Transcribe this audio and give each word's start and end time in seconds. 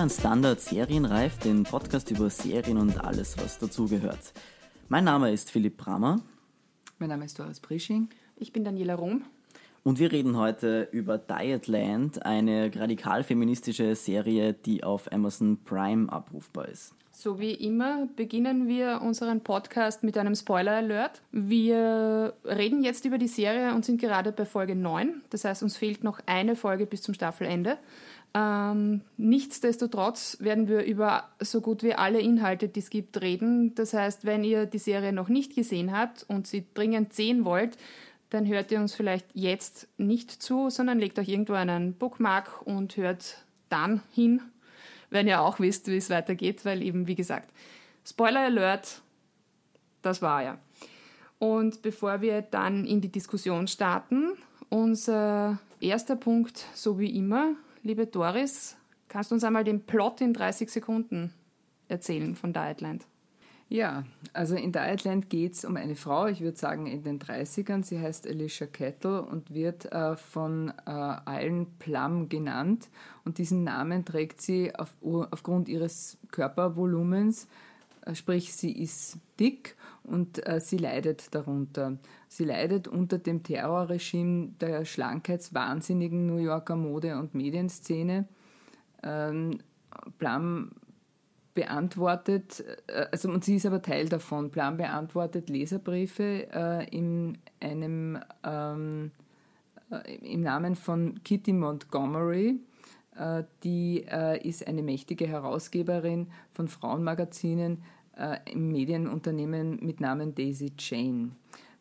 hören 0.00 0.08
Standard 0.08 0.60
Serienreif, 0.62 1.36
den 1.40 1.62
Podcast 1.64 2.10
über 2.10 2.30
Serien 2.30 2.78
und 2.78 3.04
alles, 3.04 3.36
was 3.36 3.58
dazugehört. 3.58 4.32
Mein 4.88 5.04
Name 5.04 5.30
ist 5.30 5.50
Philipp 5.50 5.76
Brammer. 5.76 6.22
Mein 6.98 7.10
Name 7.10 7.26
ist 7.26 7.38
Doris 7.38 7.60
Prisching. 7.60 8.08
Ich 8.36 8.50
bin 8.50 8.64
Daniela 8.64 8.94
Rom. 8.94 9.24
Und 9.84 9.98
wir 9.98 10.10
reden 10.10 10.38
heute 10.38 10.88
über 10.90 11.18
Dietland, 11.18 12.24
eine 12.24 12.70
radikal 12.74 13.24
feministische 13.24 13.94
Serie, 13.94 14.54
die 14.54 14.84
auf 14.84 15.12
Amazon 15.12 15.58
Prime 15.66 16.10
abrufbar 16.10 16.68
ist. 16.68 16.94
So 17.12 17.38
wie 17.38 17.52
immer 17.52 18.08
beginnen 18.16 18.68
wir 18.68 19.02
unseren 19.02 19.42
Podcast 19.42 20.02
mit 20.02 20.16
einem 20.16 20.34
Spoiler-Alert. 20.34 21.20
Wir 21.30 22.32
reden 22.46 22.82
jetzt 22.82 23.04
über 23.04 23.18
die 23.18 23.28
Serie 23.28 23.74
und 23.74 23.84
sind 23.84 24.00
gerade 24.00 24.32
bei 24.32 24.46
Folge 24.46 24.74
9. 24.74 25.20
Das 25.28 25.44
heißt, 25.44 25.62
uns 25.62 25.76
fehlt 25.76 26.02
noch 26.04 26.20
eine 26.24 26.56
Folge 26.56 26.86
bis 26.86 27.02
zum 27.02 27.12
Staffelende. 27.12 27.76
Ähm, 28.32 29.00
nichtsdestotrotz 29.16 30.36
werden 30.40 30.68
wir 30.68 30.84
über 30.84 31.28
so 31.40 31.60
gut 31.60 31.82
wie 31.82 31.94
alle 31.94 32.20
Inhalte, 32.20 32.68
die 32.68 32.80
es 32.80 32.90
gibt, 32.90 33.20
reden. 33.20 33.74
Das 33.74 33.92
heißt, 33.92 34.24
wenn 34.24 34.44
ihr 34.44 34.66
die 34.66 34.78
Serie 34.78 35.12
noch 35.12 35.28
nicht 35.28 35.54
gesehen 35.54 35.96
habt 35.96 36.24
und 36.28 36.46
sie 36.46 36.64
dringend 36.74 37.12
sehen 37.12 37.44
wollt, 37.44 37.76
dann 38.30 38.46
hört 38.46 38.70
ihr 38.70 38.78
uns 38.78 38.94
vielleicht 38.94 39.26
jetzt 39.34 39.88
nicht 39.98 40.30
zu, 40.30 40.70
sondern 40.70 41.00
legt 41.00 41.18
euch 41.18 41.28
irgendwo 41.28 41.54
einen 41.54 41.94
Bookmark 41.94 42.62
und 42.64 42.96
hört 42.96 43.38
dann 43.68 44.02
hin, 44.12 44.40
wenn 45.10 45.26
ihr 45.26 45.40
auch 45.40 45.58
wisst, 45.58 45.88
wie 45.88 45.96
es 45.96 46.10
weitergeht, 46.10 46.64
weil 46.64 46.82
eben, 46.82 47.08
wie 47.08 47.16
gesagt, 47.16 47.50
Spoiler 48.04 48.40
Alert, 48.40 49.02
das 50.02 50.22
war 50.22 50.42
ja. 50.42 50.58
Und 51.38 51.82
bevor 51.82 52.20
wir 52.20 52.42
dann 52.42 52.84
in 52.86 53.00
die 53.00 53.10
Diskussion 53.10 53.66
starten, 53.66 54.32
unser 54.68 55.58
erster 55.80 56.16
Punkt, 56.16 56.64
so 56.74 56.98
wie 56.98 57.16
immer, 57.16 57.54
liebe 57.82 58.06
Doris, 58.06 58.76
kannst 59.08 59.30
du 59.30 59.34
uns 59.34 59.44
einmal 59.44 59.64
den 59.64 59.82
Plot 59.86 60.20
in 60.20 60.34
30 60.34 60.70
Sekunden 60.70 61.32
erzählen 61.88 62.34
von 62.34 62.52
Dietland? 62.52 63.06
Ja, 63.68 64.02
also 64.32 64.56
in 64.56 64.72
Dietland 64.72 65.30
geht 65.30 65.52
es 65.52 65.64
um 65.64 65.76
eine 65.76 65.94
Frau, 65.94 66.26
ich 66.26 66.40
würde 66.40 66.58
sagen 66.58 66.86
in 66.88 67.04
den 67.04 67.20
30ern. 67.20 67.84
Sie 67.84 68.00
heißt 68.00 68.26
Alicia 68.26 68.66
Kettle 68.66 69.22
und 69.22 69.54
wird 69.54 69.92
äh, 69.92 70.16
von 70.16 70.72
äh, 70.86 70.90
allen 70.90 71.78
Plum 71.78 72.28
genannt. 72.28 72.88
Und 73.24 73.38
diesen 73.38 73.62
Namen 73.62 74.04
trägt 74.04 74.40
sie 74.40 74.74
auf, 74.74 74.90
aufgrund 75.00 75.68
ihres 75.68 76.18
Körpervolumens, 76.32 77.46
sprich 78.14 78.52
sie 78.52 78.72
ist 78.72 79.18
dick 79.38 79.76
und 80.02 80.46
äh, 80.46 80.60
sie 80.60 80.78
leidet 80.78 81.34
darunter. 81.34 81.98
Sie 82.28 82.44
leidet 82.44 82.88
unter 82.88 83.18
dem 83.18 83.42
Terrorregime 83.42 84.52
der 84.60 84.84
schlankheitswahnsinnigen 84.84 86.26
New 86.26 86.38
Yorker 86.38 86.76
Mode- 86.76 87.18
und 87.18 87.34
Medienszene. 87.34 88.28
Ähm, 89.02 89.58
Plum 90.18 90.70
beantwortet, 91.54 92.64
äh, 92.86 93.06
also 93.10 93.30
und 93.30 93.44
sie 93.44 93.56
ist 93.56 93.66
aber 93.66 93.82
Teil 93.82 94.08
davon. 94.08 94.50
Plan 94.50 94.76
beantwortet 94.76 95.48
Leserbriefe 95.48 96.48
äh, 96.52 96.88
in 96.96 97.38
einem 97.60 98.18
ähm, 98.44 99.10
äh, 99.90 100.14
im 100.32 100.40
Namen 100.42 100.76
von 100.76 101.22
Kitty 101.24 101.52
Montgomery. 101.52 102.60
Äh, 103.20 103.44
die 103.62 104.06
äh, 104.10 104.40
ist 104.46 104.66
eine 104.66 104.82
mächtige 104.82 105.26
Herausgeberin 105.26 106.28
von 106.52 106.68
Frauenmagazinen 106.68 107.82
äh, 108.16 108.38
im 108.50 108.72
Medienunternehmen 108.72 109.78
mit 109.84 110.00
Namen 110.00 110.34
Daisy 110.34 110.72
Jane. 110.78 111.32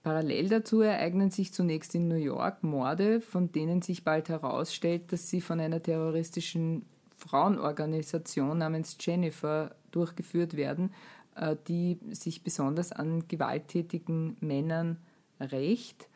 Parallel 0.03 0.49
dazu 0.49 0.81
ereignen 0.81 1.31
sich 1.31 1.53
zunächst 1.53 1.95
in 1.95 2.07
New 2.07 2.15
York 2.15 2.63
Morde, 2.63 3.21
von 3.21 3.51
denen 3.51 3.81
sich 3.81 4.03
bald 4.03 4.29
herausstellt, 4.29 5.11
dass 5.13 5.29
sie 5.29 5.41
von 5.41 5.59
einer 5.59 5.81
terroristischen 5.81 6.85
Frauenorganisation 7.17 8.57
namens 8.57 8.97
Jennifer 8.99 9.75
durchgeführt 9.91 10.55
werden, 10.55 10.93
die 11.67 11.99
sich 12.11 12.43
besonders 12.43 12.93
an 12.93 13.27
gewalttätigen 13.27 14.37
Männern 14.39 14.99
rächt. 15.41 16.07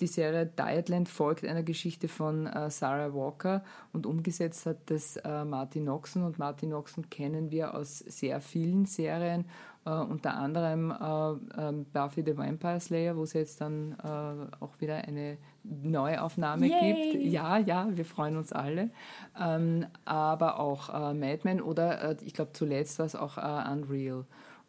Die 0.00 0.06
Serie 0.06 0.46
Dietland 0.46 1.08
folgt 1.08 1.44
einer 1.44 1.62
Geschichte 1.62 2.08
von 2.08 2.46
äh, 2.46 2.70
Sarah 2.70 3.12
Walker 3.12 3.62
und 3.92 4.06
umgesetzt 4.06 4.64
hat 4.64 4.78
das 4.86 5.16
äh, 5.16 5.44
Martin 5.44 5.84
Noxon. 5.84 6.22
Und 6.22 6.38
Martin 6.38 6.70
Noxon 6.70 7.10
kennen 7.10 7.50
wir 7.50 7.74
aus 7.74 7.98
sehr 7.98 8.40
vielen 8.40 8.86
Serien 8.86 9.44
äh, 9.84 9.90
unter 9.90 10.34
anderem 10.34 10.90
äh, 10.90 11.60
ähm, 11.60 11.86
Buffy 11.92 12.22
the 12.24 12.36
Vampire 12.36 12.80
Slayer, 12.80 13.16
wo 13.16 13.24
es 13.24 13.34
jetzt 13.34 13.60
dann 13.60 13.92
äh, 14.02 14.56
auch 14.62 14.80
wieder 14.80 14.96
eine 14.96 15.36
Neuaufnahme 15.64 16.66
Yay. 16.66 17.12
gibt. 17.12 17.24
Ja, 17.26 17.58
ja, 17.58 17.88
wir 17.90 18.04
freuen 18.04 18.36
uns 18.36 18.52
alle. 18.52 18.90
Ähm, 19.38 19.86
aber 20.06 20.60
auch 20.60 20.88
äh, 20.88 21.14
Mad 21.14 21.40
Men 21.44 21.60
oder 21.60 22.20
ich 22.22 22.32
glaube 22.32 22.52
zuletzt 22.52 22.98
war 22.98 23.06
es 23.06 23.14
auch 23.14 23.36
Unreal. 23.36 24.24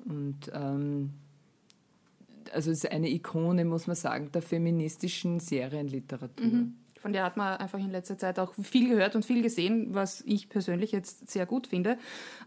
Und 0.05 0.51
ähm, 0.53 1.13
also 2.53 2.71
ist 2.71 2.89
eine 2.91 3.09
Ikone, 3.09 3.65
muss 3.65 3.87
man 3.87 3.95
sagen, 3.95 4.31
der 4.31 4.41
feministischen 4.41 5.39
Serienliteratur. 5.39 6.45
Mhm. 6.45 6.75
Von 7.01 7.13
der 7.13 7.23
hat 7.23 7.35
man 7.35 7.57
einfach 7.57 7.79
in 7.79 7.89
letzter 7.89 8.17
Zeit 8.17 8.37
auch 8.37 8.53
viel 8.61 8.89
gehört 8.89 9.15
und 9.15 9.25
viel 9.25 9.41
gesehen, 9.41 9.95
was 9.95 10.21
ich 10.27 10.49
persönlich 10.49 10.91
jetzt 10.91 11.31
sehr 11.31 11.47
gut 11.47 11.65
finde. 11.65 11.97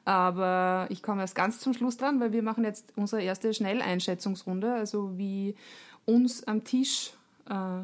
Aber 0.04 0.86
ich 0.90 1.02
komme 1.02 1.22
erst 1.22 1.34
ganz 1.34 1.58
zum 1.58 1.74
Schluss 1.74 1.96
dran, 1.96 2.20
weil 2.20 2.32
wir 2.32 2.42
machen 2.42 2.62
jetzt 2.62 2.92
unsere 2.94 3.20
erste 3.22 3.52
Schnelleinschätzungsrunde, 3.52 4.72
also 4.72 5.18
wie 5.18 5.56
uns 6.04 6.44
am 6.44 6.62
Tisch 6.62 7.14
äh, 7.50 7.82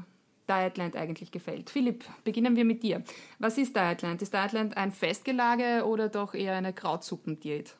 Dietland 0.48 0.94
eigentlich 0.94 1.32
gefällt. 1.32 1.70
Philipp, 1.70 2.04
beginnen 2.22 2.54
wir 2.54 2.64
mit 2.64 2.84
dir. 2.84 3.02
Was 3.40 3.58
ist 3.58 3.74
Dietland? 3.76 4.22
Ist 4.22 4.34
Dietland 4.34 4.76
ein 4.76 4.92
Festgelage 4.92 5.84
oder 5.84 6.08
doch 6.08 6.34
eher 6.34 6.54
eine 6.54 6.72
Krautsuppendiät? 6.72 7.74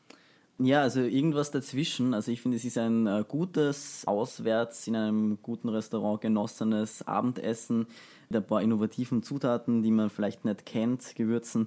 Ja, 0.63 0.83
also 0.83 1.01
irgendwas 1.01 1.51
dazwischen. 1.51 2.13
Also 2.13 2.31
ich 2.31 2.43
finde, 2.43 2.59
es 2.59 2.67
ist 2.67 2.77
ein 2.77 3.07
äh, 3.07 3.25
gutes, 3.27 4.07
auswärts 4.07 4.87
in 4.87 4.95
einem 4.95 5.39
guten 5.41 5.71
Restaurant 5.71 6.21
genossenes 6.21 7.07
Abendessen 7.07 7.87
mit 8.29 8.43
ein 8.43 8.47
paar 8.47 8.61
innovativen 8.61 9.23
Zutaten, 9.23 9.83
die 9.83 9.91
man 9.91 10.11
vielleicht 10.11 10.45
nicht 10.45 10.67
kennt, 10.67 11.17
Gewürzen. 11.17 11.67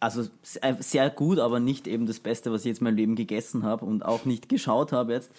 Also 0.00 0.28
äh, 0.60 0.74
sehr 0.80 1.08
gut, 1.08 1.38
aber 1.38 1.60
nicht 1.60 1.86
eben 1.86 2.04
das 2.04 2.20
Beste, 2.20 2.52
was 2.52 2.60
ich 2.60 2.66
jetzt 2.66 2.80
in 2.82 2.84
meinem 2.84 2.96
Leben 2.96 3.16
gegessen 3.16 3.62
habe 3.62 3.86
und 3.86 4.04
auch 4.04 4.26
nicht 4.26 4.50
geschaut 4.50 4.92
habe 4.92 5.14
jetzt. 5.14 5.32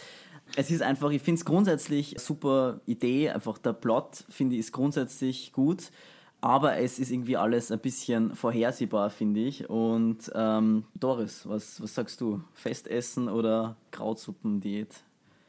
Es 0.56 0.72
ist 0.72 0.82
einfach, 0.82 1.12
ich 1.12 1.22
finde 1.22 1.40
es 1.40 1.46
grundsätzlich 1.46 2.16
super 2.18 2.82
Idee, 2.88 3.30
einfach 3.30 3.60
der 3.60 3.74
Plot, 3.74 4.26
finde 4.28 4.56
ich, 4.56 4.62
ist 4.62 4.72
grundsätzlich 4.72 5.54
gut, 5.54 5.92
aber 6.46 6.78
es 6.78 7.00
ist 7.00 7.10
irgendwie 7.10 7.38
alles 7.38 7.72
ein 7.72 7.80
bisschen 7.80 8.36
vorhersehbar, 8.36 9.10
finde 9.10 9.40
ich. 9.40 9.68
Und 9.68 10.32
ähm, 10.36 10.84
Doris, 10.94 11.50
was, 11.50 11.82
was 11.82 11.96
sagst 11.96 12.22
du? 12.22 12.40
Festessen 12.54 13.30
oder 13.30 13.78
Krautsuppendiät? 13.90 14.90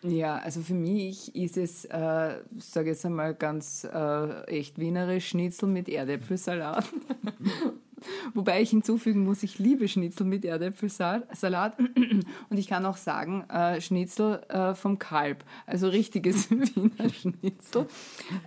Ja, 0.00 0.36
also 0.36 0.62
für 0.62 0.72
mich 0.72 1.36
ist 1.36 1.58
es, 1.58 1.84
äh, 1.84 2.38
sage 2.56 2.88
jetzt 2.88 3.04
einmal 3.04 3.34
ganz 3.34 3.84
äh, 3.84 4.44
echt 4.44 4.78
wienerisch, 4.78 5.28
Schnitzel 5.28 5.68
mit 5.68 5.90
Erdäpfelsalat. 5.90 6.86
Wobei 8.34 8.60
ich 8.60 8.70
hinzufügen 8.70 9.24
muss, 9.24 9.42
ich 9.42 9.58
liebe 9.58 9.88
Schnitzel 9.88 10.26
mit 10.26 10.44
Erdäpfelsalat. 10.44 11.78
Und 12.50 12.58
ich 12.58 12.66
kann 12.66 12.84
auch 12.84 12.96
sagen, 12.96 13.48
äh, 13.48 13.80
Schnitzel 13.80 14.42
äh, 14.48 14.74
vom 14.74 14.98
Kalb, 14.98 15.44
also 15.66 15.88
richtiges 15.88 16.50
Wiener 16.50 17.08
Schnitzel. 17.08 17.86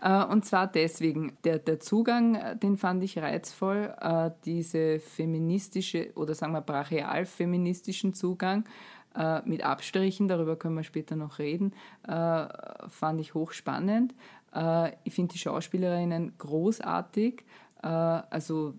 Äh, 0.01 0.23
und 0.25 0.45
zwar 0.45 0.67
deswegen, 0.67 1.33
der, 1.43 1.59
der 1.59 1.79
Zugang, 1.79 2.35
äh, 2.35 2.57
den 2.57 2.77
fand 2.77 3.03
ich 3.03 3.17
reizvoll, 3.17 3.93
äh, 3.99 4.31
diese 4.45 4.99
feministische 4.99 6.11
oder 6.15 6.35
sagen 6.35 6.53
wir 6.53 6.61
brachial-feministischen 6.61 8.13
Zugang 8.13 8.65
äh, 9.15 9.41
mit 9.45 9.63
Abstrichen, 9.63 10.27
darüber 10.27 10.55
können 10.55 10.75
wir 10.75 10.83
später 10.83 11.15
noch 11.15 11.39
reden, 11.39 11.73
fand 12.05 13.21
ich 13.21 13.33
hochspannend. 13.33 14.15
Ich 15.03 15.13
finde 15.13 15.33
die 15.33 15.37
Schauspielerinnen 15.37 16.33
großartig, 16.37 17.43
also 17.81 18.73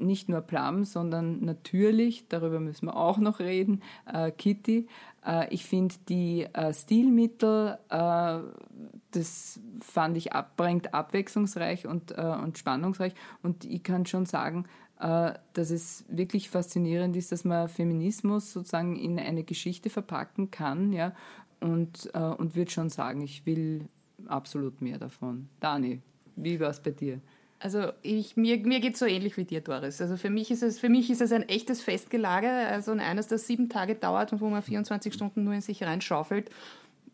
nicht 0.00 0.28
nur 0.28 0.40
Plum, 0.40 0.84
sondern 0.84 1.44
natürlich, 1.44 2.28
darüber 2.28 2.60
müssen 2.60 2.86
wir 2.86 2.96
auch 2.96 3.18
noch 3.18 3.38
reden, 3.38 3.82
äh, 4.12 4.30
Kitty. 4.30 4.88
Äh, 5.24 5.52
ich 5.52 5.64
finde 5.64 5.94
die 6.08 6.46
Stilmittel, 6.72 7.78
das 7.88 9.60
fand 9.80 10.16
ich 10.16 10.32
ab, 10.32 10.56
bringt 10.56 10.94
abwechslungsreich 10.94 11.86
und, 11.86 12.12
und 12.12 12.58
spannungsreich 12.58 13.14
und 13.42 13.64
ich 13.64 13.82
kann 13.82 14.06
schon 14.06 14.26
sagen, 14.26 14.66
äh, 15.00 15.32
dass 15.54 15.70
es 15.70 16.04
wirklich 16.08 16.50
faszinierend 16.50 17.16
ist, 17.16 17.32
dass 17.32 17.44
man 17.44 17.68
Feminismus 17.68 18.52
sozusagen 18.52 18.96
in 18.96 19.18
eine 19.18 19.44
Geschichte 19.44 19.88
verpacken 19.88 20.50
kann, 20.50 20.92
ja, 20.92 21.14
und, 21.60 22.10
äh, 22.12 22.18
und 22.18 22.54
würde 22.54 22.70
schon 22.70 22.90
sagen, 22.90 23.22
ich 23.22 23.46
will 23.46 23.88
absolut 24.26 24.82
mehr 24.82 24.98
davon. 24.98 25.48
Dani, 25.58 26.02
wie 26.36 26.60
war 26.60 26.68
es 26.68 26.80
bei 26.80 26.90
dir? 26.90 27.20
Also 27.62 27.92
ich, 28.00 28.38
mir, 28.38 28.56
mir 28.58 28.80
geht 28.80 28.94
es 28.94 29.00
so 29.00 29.06
ähnlich 29.06 29.36
wie 29.36 29.44
dir, 29.44 29.60
Doris. 29.60 30.00
Also 30.00 30.16
für 30.16 30.30
mich 30.30 30.50
ist 30.50 30.62
es, 30.62 30.78
für 30.78 30.88
mich 30.88 31.10
ist 31.10 31.20
es 31.20 31.30
ein 31.30 31.46
echtes 31.46 31.82
Festgelage, 31.82 32.48
also 32.48 32.92
eines, 32.92 33.26
das 33.26 33.46
sieben 33.46 33.68
Tage 33.68 33.94
dauert 33.94 34.32
und 34.32 34.40
wo 34.40 34.48
man 34.48 34.62
24 34.62 35.12
Stunden 35.12 35.44
nur 35.44 35.52
in 35.52 35.60
sich 35.60 35.82
reinschaufelt, 35.82 36.48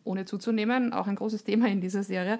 ohne 0.05 0.23
zuzunehmen. 0.23 0.93
Auch 0.93 1.07
ein 1.07 1.15
großes 1.15 1.43
Thema 1.43 1.67
in 1.67 1.81
dieser 1.81 2.01
Serie. 2.03 2.39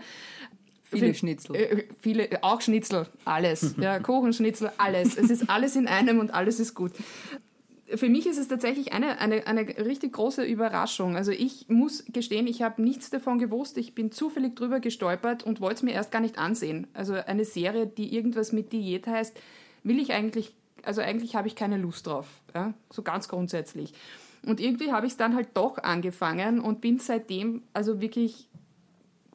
Viele 0.90 1.14
Schnitzel. 1.14 1.54
Äh, 1.54 1.84
viele, 2.00 2.30
auch 2.44 2.62
Schnitzel, 2.62 3.08
alles. 3.26 3.76
Ja, 3.78 4.00
Kuchenschnitzel, 4.00 4.72
alles. 4.78 5.18
Es 5.18 5.30
ist 5.30 5.50
alles 5.50 5.76
in 5.76 5.88
einem 5.88 6.20
und 6.20 6.34
alles 6.34 6.62
ist 6.62 6.76
gut. 6.76 6.94
Für 7.96 8.10
mich 8.10 8.28
ist 8.28 8.38
es 8.38 8.48
tatsächlich 8.48 8.92
eine, 8.92 9.20
eine, 9.20 9.48
eine 9.48 9.62
richtig 9.62 10.14
große 10.14 10.44
Überraschung. 10.44 11.16
Also 11.16 11.32
ich 11.32 11.70
muss 11.70 12.04
gestehen, 12.12 12.46
ich 12.46 12.62
habe 12.62 12.82
nichts 12.82 13.10
davon 13.10 13.40
gewusst. 13.40 13.78
Ich 13.78 13.96
bin 13.96 14.12
zufällig 14.12 14.56
drüber 14.56 14.80
gestolpert 14.80 15.44
und 15.44 15.62
wollte 15.62 15.76
es 15.76 15.84
mir 15.84 15.94
erst 15.94 16.12
gar 16.12 16.20
nicht 16.20 16.38
ansehen. 16.38 16.88
Also 16.94 17.14
eine 17.14 17.46
Serie, 17.46 17.88
die 17.88 18.14
irgendwas 18.14 18.52
mit 18.52 18.74
Diät 18.74 19.08
heißt, 19.08 19.40
will 19.84 20.00
ich 20.00 20.12
eigentlich, 20.12 20.54
also 20.84 21.02
eigentlich 21.02 21.36
habe 21.36 21.48
ich 21.48 21.56
keine 21.56 21.78
Lust 21.78 22.08
drauf. 22.08 22.28
Ja? 22.54 22.74
So 22.92 23.04
ganz 23.04 23.30
grundsätzlich. 23.30 23.94
Und 24.46 24.60
irgendwie 24.60 24.92
habe 24.92 25.06
ich 25.06 25.14
es 25.14 25.18
dann 25.18 25.36
halt 25.36 25.50
doch 25.54 25.78
angefangen 25.78 26.60
und 26.60 26.82
bin 26.82 27.00
seitdem 27.00 27.64
also 27.74 28.02
wirklich 28.02 28.50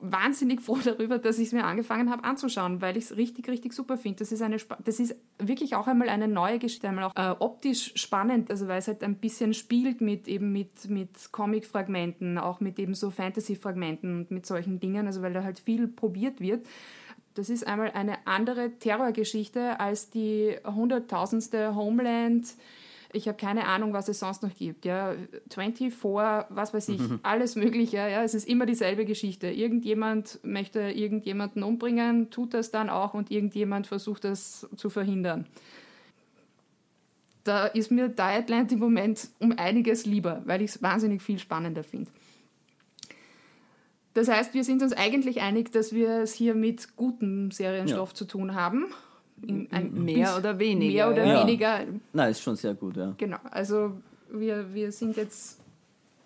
wahnsinnig 0.02 0.60
froh 0.60 0.78
darüber, 0.84 1.19
dass 1.19 1.38
ich 1.38 1.49
es 1.49 1.52
mir 1.52 1.64
angefangen 1.64 2.10
habe 2.10 2.25
anzuschauen, 2.25 2.82
weil 2.82 2.96
ich 2.96 3.04
es 3.04 3.16
richtig, 3.16 3.49
richtig 3.49 3.72
super 3.72 3.96
finde. 3.96 4.19
Das 4.19 4.32
ist 4.32 4.43
das 4.84 5.00
ist 5.00 5.16
wirklich 5.38 5.75
auch 5.76 5.87
einmal 5.87 6.08
eine 6.08 6.28
neue 6.28 6.58
Geschichte, 6.58 6.88
einmal 6.88 7.04
auch 7.04 7.16
äh, 7.16 7.34
optisch 7.38 7.93
spannend, 7.94 8.50
also 8.50 8.69
weil 8.69 8.78
es 8.78 8.88
halt 8.88 9.02
ein 9.02 9.16
bisschen 9.16 9.54
spielt 9.54 10.00
mit 10.00 10.28
eben 10.28 10.52
mit, 10.52 10.90
mit 10.90 11.32
Comic-Fragmenten, 11.32 12.38
auch 12.38 12.60
mit 12.60 12.78
eben 12.78 12.94
so 12.94 13.10
Fantasy-Fragmenten 13.10 14.16
und 14.16 14.31
mit 14.31 14.44
solchen 14.44 14.81
Dingen, 14.81 15.06
also 15.06 15.22
weil 15.22 15.32
da 15.32 15.44
halt 15.44 15.60
viel 15.60 15.88
probiert 15.88 16.40
wird. 16.40 16.66
Das 17.34 17.49
ist 17.49 17.66
einmal 17.66 17.93
eine 17.93 18.26
andere 18.26 18.72
Terrorgeschichte 18.78 19.81
als 19.81 20.10
die 20.10 20.56
hunderttausendste 20.66 21.75
Homeland 21.75 22.46
ich 23.12 23.29
habe 23.29 23.37
keine 23.37 23.67
Ahnung, 23.67 23.93
was 23.93 24.09
es 24.09 24.19
sonst 24.19 24.43
noch 24.43 24.55
gibt. 24.55 24.85
Ja, 24.85 25.14
24, 25.50 25.93
was 26.03 26.75
weiß 26.75 26.88
ich, 26.91 27.00
mhm. 27.00 27.20
alles 27.23 27.56
Mögliche. 27.56 27.97
Ja, 27.97 28.23
es 28.23 28.35
ist 28.35 28.49
immer 28.49 28.67
dieselbe 28.67 29.05
Geschichte. 29.05 29.49
Irgendjemand 29.49 30.41
möchte 30.43 30.81
irgendjemanden 30.81 31.62
umbringen, 31.62 32.31
tut 32.31 32.55
das 32.55 32.70
dann 32.70 32.91
auch 32.91 33.14
und 33.14 33.31
irgendjemand 33.31 33.87
versucht 33.87 34.25
das 34.25 34.69
zu 34.76 34.91
verhindern. 34.91 35.47
Da 37.44 37.67
ist 37.67 37.91
mir 37.91 38.09
Dietland 38.09 38.70
im 38.73 38.79
Moment 38.79 39.29
um 39.38 39.53
einiges 39.53 40.06
lieber, 40.06 40.43
weil 40.44 40.62
ich 40.62 40.70
es 40.73 40.82
wahnsinnig 40.82 41.23
viel 41.23 41.38
spannender 41.38 41.82
finde. 41.82 42.11
Das 44.14 44.29
heißt, 44.29 44.55
wir 44.55 44.62
sind 44.62 44.82
uns 44.82 44.93
eigentlich 44.93 45.41
einig, 45.41 45.73
dass 45.73 45.93
wir 45.93 46.20
es 46.20 46.35
hier 46.35 46.55
mit 46.55 46.97
gutem 46.97 47.50
Serienstoff 47.50 48.11
ja. 48.11 48.14
zu 48.14 48.26
tun 48.26 48.55
haben 48.55 48.87
mehr 49.46 50.36
oder 50.36 50.58
weniger. 50.58 50.92
Mehr 50.92 51.10
oder 51.10 51.26
ja. 51.26 51.42
weniger. 51.42 51.80
Nein, 52.12 52.30
ist 52.30 52.42
schon 52.42 52.56
sehr 52.56 52.74
gut, 52.74 52.96
ja. 52.96 53.14
Genau, 53.18 53.38
also 53.50 53.92
wir, 54.30 54.72
wir 54.74 54.92
sind 54.92 55.16
jetzt, 55.16 55.60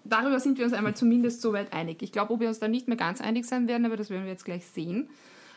darüber 0.05 0.41
sind 0.41 0.59
wir 0.59 0.65
uns 0.65 0.75
einmal 0.75 0.95
zumindest 0.95 1.43
soweit 1.43 1.73
einig. 1.73 2.03
Ich 2.03 2.13
glaube, 2.13 2.33
ob 2.33 2.41
wir 2.41 2.49
uns 2.49 2.59
da 2.59 2.69
nicht 2.69 2.89
mehr 2.89 2.97
ganz 2.97 3.21
einig 3.21 3.47
sein 3.47 3.69
werden, 3.69 3.87
aber 3.87 3.97
das 3.97 4.11
werden 4.11 4.25
wir 4.25 4.31
jetzt 4.31 4.45
gleich 4.45 4.67
sehen, 4.67 5.09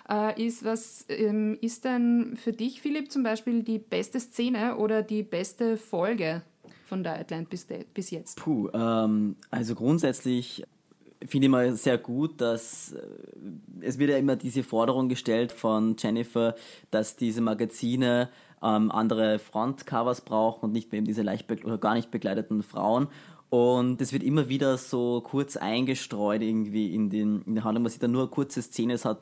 äh, 0.09 0.41
ist, 0.43 0.65
was 0.65 1.05
ähm, 1.09 1.57
ist 1.61 1.85
denn 1.85 2.35
für 2.35 2.53
dich, 2.53 2.81
Philipp, 2.81 3.11
zum 3.11 3.23
Beispiel 3.23 3.63
die 3.63 3.79
beste 3.79 4.19
Szene 4.19 4.77
oder 4.77 5.03
die 5.03 5.23
beste 5.23 5.77
Folge 5.77 6.41
von 6.85 7.03
Dietland 7.03 7.49
bis, 7.49 7.67
bis 7.93 8.09
jetzt? 8.09 8.37
Puh, 8.37 8.69
ähm, 8.73 9.35
also 9.51 9.75
grundsätzlich 9.75 10.63
finde 11.25 11.47
ich 11.47 11.51
mal 11.51 11.73
sehr 11.73 11.97
gut, 11.97 12.39
dass 12.41 12.93
äh, 12.93 13.01
es 13.81 13.99
wird 13.99 14.11
ja 14.11 14.17
immer 14.17 14.35
diese 14.35 14.63
Forderung 14.63 15.09
gestellt 15.09 15.51
von 15.51 15.95
Jennifer, 15.97 16.55
dass 16.91 17.15
diese 17.15 17.41
Magazine 17.41 18.29
ähm, 18.61 18.91
andere 18.91 19.39
Frontcovers 19.39 20.21
brauchen 20.21 20.65
und 20.65 20.71
nicht 20.71 20.91
mehr 20.91 20.99
eben 20.99 21.07
diese 21.07 21.21
leicht 21.21 21.49
oder 21.63 21.77
gar 21.77 21.95
nicht 21.95 22.11
begleiteten 22.11 22.63
Frauen. 22.63 23.07
Und 23.49 23.99
es 23.99 24.13
wird 24.13 24.21
immer 24.21 24.47
wieder 24.47 24.77
so 24.77 25.21
kurz 25.21 25.57
eingestreut 25.57 26.43
irgendwie 26.43 26.93
in 26.93 27.09
den, 27.09 27.41
in 27.47 27.55
der 27.55 27.63
Handlung. 27.63 27.81
Man 27.81 27.91
sieht 27.91 28.03
dann 28.03 28.11
nur 28.11 28.21
eine 28.21 28.29
kurze 28.29 28.61
Szene, 28.61 28.93
es 28.93 29.05
hat, 29.05 29.21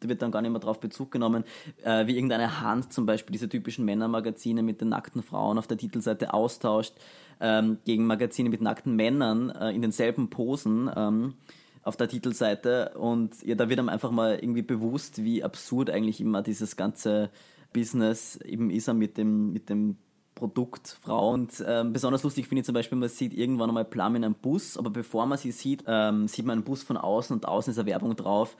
da 0.00 0.08
wird 0.08 0.22
dann 0.22 0.32
gar 0.32 0.42
nicht 0.42 0.50
mehr 0.50 0.60
drauf 0.60 0.80
Bezug 0.80 1.12
genommen, 1.12 1.44
äh, 1.84 2.04
wie 2.08 2.16
irgendeine 2.16 2.60
Hand 2.60 2.92
zum 2.92 3.06
Beispiel 3.06 3.32
diese 3.32 3.48
typischen 3.48 3.84
Männermagazine 3.84 4.64
mit 4.64 4.80
den 4.80 4.88
nackten 4.88 5.22
Frauen 5.22 5.56
auf 5.56 5.68
der 5.68 5.78
Titelseite 5.78 6.34
austauscht 6.34 6.94
ähm, 7.40 7.78
gegen 7.84 8.06
Magazine 8.06 8.50
mit 8.50 8.60
nackten 8.60 8.96
Männern 8.96 9.50
äh, 9.50 9.70
in 9.70 9.82
denselben 9.82 10.30
Posen. 10.30 10.90
Ähm, 10.94 11.34
auf 11.82 11.96
der 11.96 12.08
Titelseite 12.08 12.92
und 12.98 13.42
ja, 13.42 13.54
da 13.54 13.70
wird 13.70 13.78
einem 13.78 13.88
einfach 13.88 14.10
mal 14.10 14.38
irgendwie 14.40 14.62
bewusst, 14.62 15.24
wie 15.24 15.42
absurd 15.42 15.88
eigentlich 15.88 16.20
immer 16.20 16.42
dieses 16.42 16.76
ganze 16.76 17.30
Business 17.72 18.36
eben 18.36 18.70
ist 18.70 18.92
mit 18.92 19.16
dem, 19.16 19.52
mit 19.52 19.70
dem 19.70 19.96
Produkt 20.34 20.96
Frau. 21.02 21.32
Und 21.32 21.62
ähm, 21.66 21.92
besonders 21.92 22.22
lustig 22.22 22.48
finde 22.48 22.60
ich 22.60 22.66
zum 22.66 22.74
Beispiel, 22.74 22.98
man 22.98 23.08
sieht 23.08 23.34
irgendwann 23.34 23.70
einmal 23.70 23.84
Plum 23.84 24.16
in 24.16 24.24
einem 24.24 24.34
Bus, 24.34 24.76
aber 24.76 24.90
bevor 24.90 25.26
man 25.26 25.38
sie 25.38 25.52
sieht, 25.52 25.84
ähm, 25.86 26.28
sieht 26.28 26.46
man 26.46 26.58
einen 26.58 26.64
Bus 26.64 26.82
von 26.82 26.96
außen 26.96 27.34
und 27.34 27.46
außen 27.46 27.72
ist 27.72 27.78
eine 27.78 27.88
Werbung 27.88 28.16
drauf, 28.16 28.56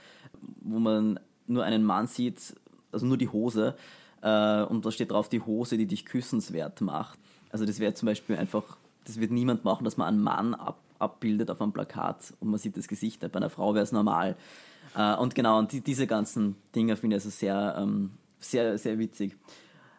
wo 0.61 0.79
man 0.79 1.19
nur 1.47 1.65
einen 1.65 1.85
Mann 1.85 2.06
sieht, 2.06 2.55
also 2.93 3.06
nur 3.06 3.17
die 3.17 3.29
Hose. 3.29 3.77
Äh, 4.23 4.62
und 4.65 4.85
da 4.85 4.91
steht 4.91 5.11
drauf, 5.11 5.29
die 5.29 5.41
Hose, 5.41 5.79
die 5.79 5.87
dich 5.87 6.05
küssenswert 6.05 6.81
macht. 6.81 7.19
Also 7.50 7.64
das 7.67 7.81
wäre 7.81 7.94
zum 7.94 8.06
Beispiel 8.06 8.37
einfach, 8.37 8.76
das 9.05 9.19
wird 9.20 9.31
niemand 9.31 9.64
machen, 9.64 9.85
dass 9.85 9.97
man 9.97 10.08
einen 10.08 10.23
Mann 10.23 10.55
ab, 10.55 10.81
abbildet 10.99 11.50
auf 11.50 11.61
einem 11.61 11.73
Plakat 11.73 12.35
und 12.41 12.50
man 12.50 12.58
sieht 12.58 12.76
das 12.76 12.88
Gesicht. 12.88 13.20
Bei 13.20 13.35
einer 13.35 13.50
Frau 13.50 13.75
wäre 13.75 13.85
es 13.85 13.93
normal. 13.93 14.37
Äh, 14.94 15.17
und 15.17 15.35
genau, 15.35 15.58
und 15.58 15.73
die, 15.73 15.81
diese 15.81 16.06
ganzen 16.06 16.56
Dinge 16.75 16.97
finde 16.97 17.17
ich 17.17 17.25
also 17.25 17.31
sehr, 17.31 17.76
ähm, 17.79 18.11
sehr, 18.38 18.79
sehr 18.79 18.99
witzig. 18.99 19.37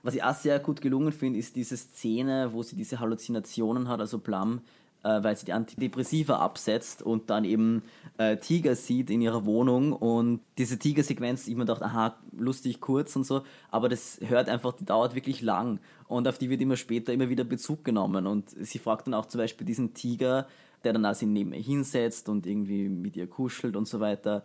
Was 0.03 0.15
ich 0.15 0.23
auch 0.23 0.33
sehr 0.33 0.59
gut 0.59 0.81
gelungen 0.81 1.11
finde, 1.11 1.37
ist 1.37 1.55
diese 1.55 1.77
Szene, 1.77 2.53
wo 2.53 2.63
sie 2.63 2.75
diese 2.75 2.99
Halluzinationen 2.99 3.87
hat, 3.87 3.99
also 3.99 4.17
Plum, 4.17 4.61
äh, 5.03 5.23
weil 5.23 5.35
sie 5.35 5.45
die 5.45 5.53
Antidepressiva 5.53 6.37
absetzt 6.37 7.01
und 7.01 7.29
dann 7.29 7.43
eben 7.43 7.83
äh, 8.17 8.37
Tiger 8.37 8.75
sieht 8.75 9.09
in 9.09 9.21
ihrer 9.21 9.45
Wohnung 9.45 9.93
und 9.93 10.41
diese 10.57 10.77
Tiger-Sequenz, 10.77 11.47
ich 11.47 11.55
mir 11.55 11.65
dachte, 11.65 11.85
aha, 11.85 12.17
lustig 12.37 12.81
kurz 12.81 13.15
und 13.15 13.25
so, 13.25 13.43
aber 13.69 13.89
das 13.89 14.19
hört 14.21 14.49
einfach, 14.49 14.73
die 14.73 14.85
dauert 14.85 15.15
wirklich 15.15 15.41
lang 15.41 15.79
und 16.07 16.27
auf 16.27 16.37
die 16.37 16.49
wird 16.49 16.61
immer 16.61 16.75
später 16.75 17.13
immer 17.13 17.29
wieder 17.29 17.43
Bezug 17.43 17.83
genommen 17.83 18.27
und 18.27 18.49
sie 18.49 18.79
fragt 18.79 19.07
dann 19.07 19.13
auch 19.13 19.25
zum 19.25 19.39
Beispiel 19.39 19.65
diesen 19.65 19.93
Tiger, 19.93 20.47
der 20.83 20.93
dann 20.93 21.05
also 21.05 21.25
neben 21.25 21.53
ihr 21.53 21.61
hinsetzt 21.61 22.29
und 22.29 22.45
irgendwie 22.45 22.89
mit 22.89 23.15
ihr 23.15 23.27
kuschelt 23.27 23.75
und 23.75 23.87
so 23.87 23.99
weiter. 23.99 24.43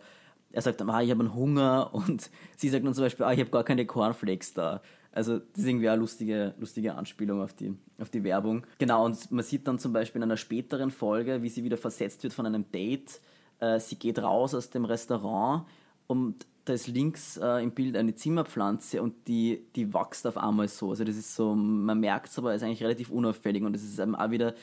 Er 0.51 0.61
sagt 0.61 0.79
dann, 0.79 0.89
ah, 0.89 1.01
ich 1.01 1.11
habe 1.11 1.21
einen 1.21 1.33
Hunger 1.33 1.89
und 1.93 2.29
sie 2.55 2.69
sagt 2.69 2.85
dann 2.85 2.93
zum 2.93 3.03
Beispiel, 3.03 3.25
ah, 3.25 3.33
ich 3.33 3.39
habe 3.39 3.49
gar 3.49 3.63
keine 3.63 3.85
Cornflakes 3.85 4.53
da. 4.53 4.81
Also 5.17 5.39
das 5.39 5.63
ist 5.63 5.65
irgendwie 5.65 5.89
eine 5.89 5.99
lustige, 5.99 6.53
lustige 6.59 6.93
Anspielung 6.93 7.41
auf 7.41 7.51
die, 7.51 7.73
auf 7.97 8.11
die 8.11 8.23
Werbung. 8.23 8.67
Genau, 8.77 9.03
und 9.03 9.31
man 9.31 9.43
sieht 9.43 9.67
dann 9.67 9.79
zum 9.79 9.91
Beispiel 9.91 10.19
in 10.19 10.23
einer 10.23 10.37
späteren 10.37 10.91
Folge, 10.91 11.41
wie 11.41 11.49
sie 11.49 11.63
wieder 11.63 11.77
versetzt 11.77 12.21
wird 12.21 12.33
von 12.33 12.45
einem 12.45 12.69
Date. 12.71 13.19
Äh, 13.59 13.79
sie 13.79 13.95
geht 13.95 14.19
raus 14.19 14.53
aus 14.53 14.69
dem 14.69 14.85
Restaurant 14.85 15.65
und 16.05 16.45
da 16.65 16.73
ist 16.73 16.85
links 16.85 17.37
äh, 17.37 17.63
im 17.63 17.71
Bild 17.71 17.97
eine 17.97 18.13
Zimmerpflanze 18.13 19.01
und 19.01 19.27
die, 19.27 19.65
die 19.75 19.91
wächst 19.91 20.27
auf 20.27 20.37
einmal 20.37 20.67
so. 20.67 20.91
Also 20.91 21.03
das 21.03 21.15
ist 21.15 21.33
so, 21.33 21.55
man 21.55 21.99
merkt 21.99 22.27
es 22.27 22.37
aber, 22.37 22.53
ist 22.53 22.61
eigentlich 22.61 22.83
relativ 22.83 23.09
unauffällig 23.09 23.63
und 23.63 23.75
es 23.75 23.83
ist 23.83 23.97
eben 23.97 24.15
auch 24.15 24.29
wieder, 24.29 24.53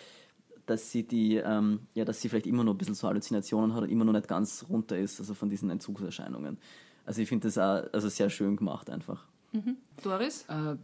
dass 0.67 0.88
sie 0.93 1.02
die, 1.02 1.35
ähm, 1.35 1.81
ja, 1.95 2.05
dass 2.05 2.21
sie 2.21 2.28
vielleicht 2.28 2.47
immer 2.47 2.62
noch 2.62 2.75
ein 2.75 2.78
bisschen 2.78 2.95
so 2.95 3.09
Halluzinationen 3.09 3.75
hat 3.75 3.83
und 3.83 3.90
immer 3.90 4.05
noch 4.05 4.12
nicht 4.12 4.28
ganz 4.28 4.67
runter 4.69 4.97
ist, 4.97 5.19
also 5.19 5.35
von 5.35 5.50
diesen 5.50 5.69
Entzugserscheinungen. 5.71 6.59
Also 7.05 7.23
ich 7.23 7.28
finde 7.28 7.49
das 7.49 7.59
auch 7.59 7.93
also 7.93 8.09
sehr 8.09 8.31
schön 8.31 8.55
gemacht 8.55 8.88
einfach. 8.88 9.26
Mhm. 9.54 9.76
Doris? 10.02 10.44
Äh, 10.49 10.76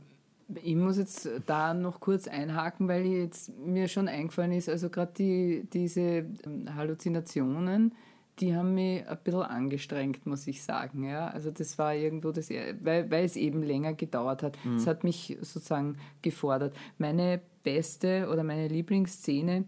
ich 0.62 0.74
muss 0.74 0.98
jetzt 0.98 1.28
da 1.46 1.74
noch 1.74 2.00
kurz 2.00 2.26
einhaken, 2.26 2.88
weil 2.88 3.06
jetzt 3.06 3.56
mir 3.58 3.88
schon 3.88 4.08
eingefallen 4.08 4.52
ist, 4.52 4.68
also 4.68 4.88
gerade 4.88 5.12
die, 5.16 5.68
diese 5.72 6.00
ähm, 6.00 6.74
Halluzinationen, 6.74 7.94
die 8.40 8.56
haben 8.56 8.74
mich 8.74 9.06
ein 9.06 9.18
bisschen 9.22 9.42
angestrengt, 9.42 10.26
muss 10.26 10.46
ich 10.46 10.62
sagen. 10.62 11.04
Ja? 11.04 11.28
Also 11.28 11.50
das 11.50 11.78
war 11.78 11.94
irgendwo 11.94 12.32
das, 12.32 12.50
weil, 12.50 13.10
weil 13.10 13.24
es 13.24 13.36
eben 13.36 13.62
länger 13.62 13.92
gedauert 13.94 14.42
hat. 14.42 14.56
Es 14.76 14.86
mhm. 14.86 14.88
hat 14.88 15.04
mich 15.04 15.36
sozusagen 15.42 15.98
gefordert. 16.22 16.74
Meine 16.96 17.40
beste 17.62 18.28
oder 18.32 18.42
meine 18.42 18.68
Lieblingsszene, 18.68 19.64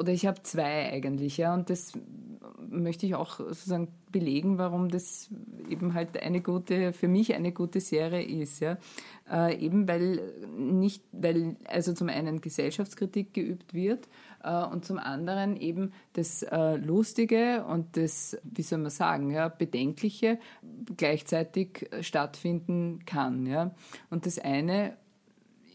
oder 0.00 0.12
ich 0.12 0.24
habe 0.24 0.42
zwei 0.42 0.90
eigentlich, 0.90 1.36
ja, 1.36 1.52
und 1.52 1.68
das 1.68 1.92
möchte 2.70 3.04
ich 3.04 3.14
auch 3.14 3.36
sozusagen 3.36 3.88
belegen, 4.10 4.56
warum 4.56 4.88
das 4.88 5.28
eben 5.68 5.92
halt 5.92 6.20
eine 6.22 6.40
gute, 6.40 6.94
für 6.94 7.06
mich 7.06 7.34
eine 7.34 7.52
gute 7.52 7.80
Serie 7.80 8.22
ist, 8.22 8.60
ja. 8.60 8.78
Äh, 9.30 9.58
eben 9.58 9.86
weil 9.86 10.22
nicht, 10.56 11.04
weil 11.12 11.56
also 11.66 11.92
zum 11.92 12.08
einen 12.08 12.40
Gesellschaftskritik 12.40 13.34
geübt 13.34 13.74
wird 13.74 14.08
äh, 14.42 14.64
und 14.64 14.86
zum 14.86 14.98
anderen 14.98 15.56
eben 15.58 15.92
das 16.14 16.42
äh, 16.44 16.76
Lustige 16.76 17.64
und 17.66 17.98
das, 17.98 18.38
wie 18.42 18.62
soll 18.62 18.78
man 18.78 18.90
sagen, 18.90 19.30
ja, 19.30 19.48
Bedenkliche 19.48 20.38
gleichzeitig 20.96 21.90
stattfinden 22.00 23.04
kann, 23.04 23.44
ja. 23.44 23.74
Und 24.08 24.24
das 24.24 24.38
eine 24.38 24.96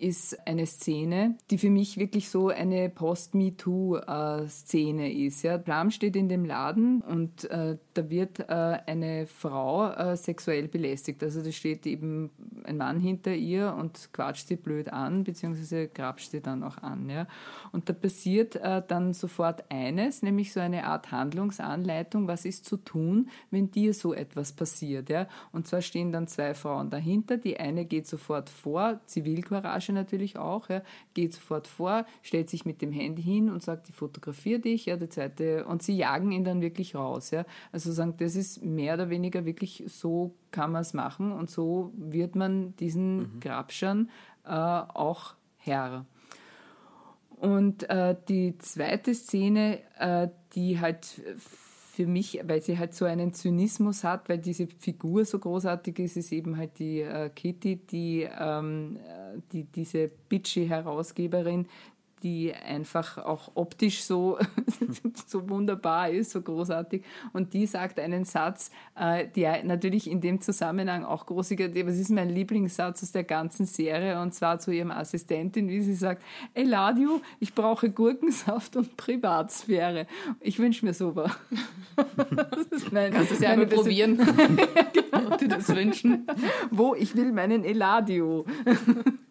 ist 0.02 0.48
eine 0.48 0.66
Szene, 0.66 1.36
die 1.50 1.58
für 1.58 1.70
mich 1.70 1.98
wirklich 1.98 2.30
so 2.30 2.48
eine 2.50 2.90
Post-MeToo-Szene 2.90 5.14
ist. 5.14 5.44
Ja. 5.44 5.58
Blam 5.58 5.92
steht 5.92 6.16
in 6.16 6.30
dem 6.30 6.46
Laden 6.46 7.02
und 7.02 7.44
äh, 7.50 7.78
da 7.94 8.10
wird 8.10 8.40
äh, 8.40 8.80
eine 8.86 9.28
Frau 9.28 9.92
äh, 9.92 10.16
sexuell 10.18 10.68
belästigt. 10.68 11.24
Also 11.24 11.42
da 11.42 11.52
steht 11.52 11.86
eben 11.86 12.32
ein 12.64 12.78
Mann 12.78 13.00
hinter 13.00 13.34
ihr 13.34 13.74
und 13.74 14.10
quatscht 14.14 14.48
sie 14.48 14.56
blöd 14.56 14.92
an, 14.92 15.24
beziehungsweise 15.24 15.88
grapscht 15.88 16.32
sie 16.32 16.42
dann 16.42 16.64
auch 16.64 16.78
an. 16.80 17.10
Ja. 17.10 17.28
Und 17.72 17.90
da 17.90 17.94
passiert 17.94 18.56
äh, 18.58 18.82
dann 18.88 19.14
sofort 19.14 19.66
eines, 19.70 20.22
nämlich 20.22 20.54
so 20.54 20.60
eine 20.60 20.86
Art 20.86 21.12
Handlungsanleitung, 21.12 22.28
was 22.28 22.46
ist 22.46 22.66
zu 22.66 22.78
tun, 22.78 23.30
wenn 23.52 23.72
dir 23.72 23.94
so 23.94 24.14
etwas 24.14 24.54
passiert. 24.54 25.10
Ja. 25.10 25.28
Und 25.52 25.68
zwar 25.68 25.82
stehen 25.82 26.12
dann 26.12 26.28
zwei 26.28 26.54
Frauen 26.54 26.90
dahinter. 26.90 27.38
Die 27.38 27.58
eine 27.58 27.86
geht 27.86 28.08
sofort 28.08 28.50
vor, 28.50 29.00
Zivilcourage 29.06 29.85
natürlich 29.94 30.38
auch, 30.38 30.70
ja, 30.70 30.82
geht 31.13 31.34
sofort 31.34 31.68
vor, 31.68 32.06
stellt 32.24 32.50
sich 32.50 32.65
mit 32.65 32.82
dem 32.82 32.92
Handy 32.92 33.22
hin 33.22 33.51
und 33.51 33.62
sagt, 33.62 33.89
ich 33.89 33.96
fotografiere 33.96 34.60
dich. 34.60 34.88
Ja, 34.88 34.98
die 34.98 35.10
zweite, 35.10 35.65
und 35.65 35.84
sie 35.84 35.96
jagen 35.96 36.32
ihn 36.32 36.44
dann 36.44 36.62
wirklich 36.62 36.96
raus. 36.96 37.30
Ja. 37.30 37.46
Also 37.72 37.92
sagen, 37.92 38.15
das 38.18 38.36
ist 38.36 38.63
mehr 38.63 38.96
oder 38.96 39.10
weniger 39.10 39.46
wirklich 39.46 39.84
so 39.88 40.34
kann 40.51 40.72
man 40.72 40.82
es 40.82 40.94
machen 40.94 41.32
und 41.32 41.50
so 41.50 41.92
wird 41.96 42.36
man 42.36 42.75
diesen 42.77 43.18
mhm. 43.18 43.39
Grabschern 43.42 44.10
äh, 44.46 44.50
auch 44.50 45.36
Herr. 45.58 46.06
Und 47.30 47.89
äh, 47.89 48.15
die 48.30 48.58
zweite 48.58 49.13
Szene, 49.13 49.80
äh, 50.00 50.30
die 50.54 50.80
halt 50.80 51.22
für 51.96 52.06
mich, 52.06 52.42
weil 52.44 52.62
sie 52.62 52.78
halt 52.78 52.94
so 52.94 53.06
einen 53.06 53.34
Zynismus 53.34 54.04
hat, 54.04 54.28
weil 54.28 54.38
diese 54.38 54.68
Figur 54.68 55.24
so 55.24 55.40
großartig 55.40 55.98
ist, 56.00 56.18
ist 56.18 56.34
eben 56.34 56.58
halt 56.58 56.78
die 56.78 57.02
äh, 57.02 57.30
Kitty, 57.30 57.78
die, 57.78 58.28
ähm, 58.38 58.98
äh, 58.98 59.40
die 59.54 59.64
diese 59.64 60.10
bitchy 60.30 60.68
Herausgeberin, 60.68 61.68
die 62.25 62.51
einfach 62.55 63.20
auch 63.20 63.51
optisch 63.53 64.03
so, 64.03 64.39
so 65.27 65.48
wunderbar 65.48 66.10
ist, 66.10 66.32
so 66.32 66.41
großartig. 66.41 67.03
Und 67.34 67.53
die 67.53 67.67
sagt 67.67 68.00
einen 68.00 68.25
Satz, 68.25 68.72
äh, 69.00 69.27
der 69.27 69.63
natürlich 69.63 70.10
in 70.10 70.22
dem 70.22 70.41
Zusammenhang 70.41 71.05
auch 71.05 71.27
großartig 71.27 71.75
ist. 71.75 71.88
Das 71.88 71.98
ist 72.00 72.10
mein 72.10 72.29
Lieblingssatz 72.29 73.03
aus 73.03 73.12
der 73.12 73.25
ganzen 73.25 73.67
Serie 73.67 74.20
und 74.20 74.34
zwar 74.34 74.58
zu 74.58 74.72
ihrem 74.72 74.89
Assistentin, 74.89 75.70
wie 75.70 75.82
sie 75.82 75.94
sagt, 75.94 76.24
Eladio, 76.55 77.22
ich 77.39 77.53
brauche 77.53 77.91
Gurkensaft 77.91 78.75
und 78.75 78.98
Privatsphäre. 78.98 80.08
Ich 80.39 80.58
wünsche 80.58 80.84
mir 80.84 80.96
sowas. 80.96 81.32
mein, 82.91 83.13
Kannst 83.13 83.32
du 83.32 83.36
es 83.36 83.41
ja 83.41 83.51
einmal 83.51 83.67
probieren, 83.67 84.17
genau, 84.94 85.38
dir 85.38 85.48
das 85.48 85.70
wünschen. 85.75 86.25
Wo 86.72 86.96
ich 86.96 87.15
will 87.15 87.32
meinen 87.32 87.63
Eladio 87.63 88.46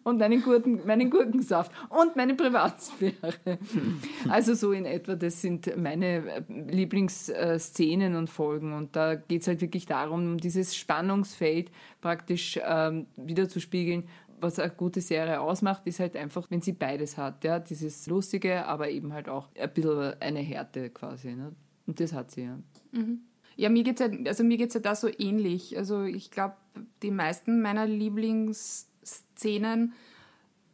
und 0.03 0.19
meinen, 0.19 0.41
Gurken, 0.41 0.79
meinen 0.85 1.09
Gurkensaft 1.09 1.71
und 1.89 2.15
meine 2.15 2.35
Privatsphäre. 2.35 2.84
Also 4.29 4.53
so 4.53 4.71
in 4.71 4.85
etwa, 4.85 5.15
das 5.15 5.41
sind 5.41 5.75
meine 5.77 6.05
äh, 6.05 6.43
Lieblingsszenen 6.49 8.15
und 8.15 8.29
Folgen. 8.29 8.73
Und 8.73 8.95
da 8.95 9.15
geht 9.15 9.41
es 9.41 9.47
halt 9.47 9.61
wirklich 9.61 9.85
darum, 9.85 10.37
dieses 10.37 10.75
Spannungsfeld 10.75 11.71
praktisch 12.01 12.59
ähm, 12.63 13.07
wiederzuspiegeln. 13.15 14.07
Was 14.41 14.59
eine 14.59 14.71
gute 14.71 15.01
Serie 15.01 15.39
ausmacht, 15.39 15.83
ist 15.85 15.99
halt 15.99 16.15
einfach, 16.15 16.49
wenn 16.49 16.61
sie 16.61 16.73
beides 16.73 17.17
hat. 17.17 17.43
Ja? 17.43 17.59
Dieses 17.59 18.07
Lustige, 18.07 18.65
aber 18.65 18.89
eben 18.89 19.13
halt 19.13 19.29
auch 19.29 19.49
ein 19.57 19.73
bisschen 19.73 20.13
eine 20.19 20.39
Härte 20.39 20.89
quasi. 20.89 21.33
Ne? 21.33 21.53
Und 21.87 21.99
das 21.99 22.13
hat 22.13 22.31
sie 22.31 22.43
ja. 22.43 22.59
Mhm. 22.91 23.21
Ja, 23.57 23.69
mir 23.69 23.83
geht 23.83 24.01
es 24.01 24.05
ja, 24.05 24.11
also 24.27 24.43
ja 24.43 24.79
da 24.81 24.95
so 24.95 25.09
ähnlich. 25.17 25.77
Also 25.77 26.03
ich 26.03 26.29
glaube, 26.29 26.55
die 27.01 27.11
meisten 27.11 27.61
meiner 27.61 27.85
Lieblings 27.85 28.89
Szenen 29.05 29.93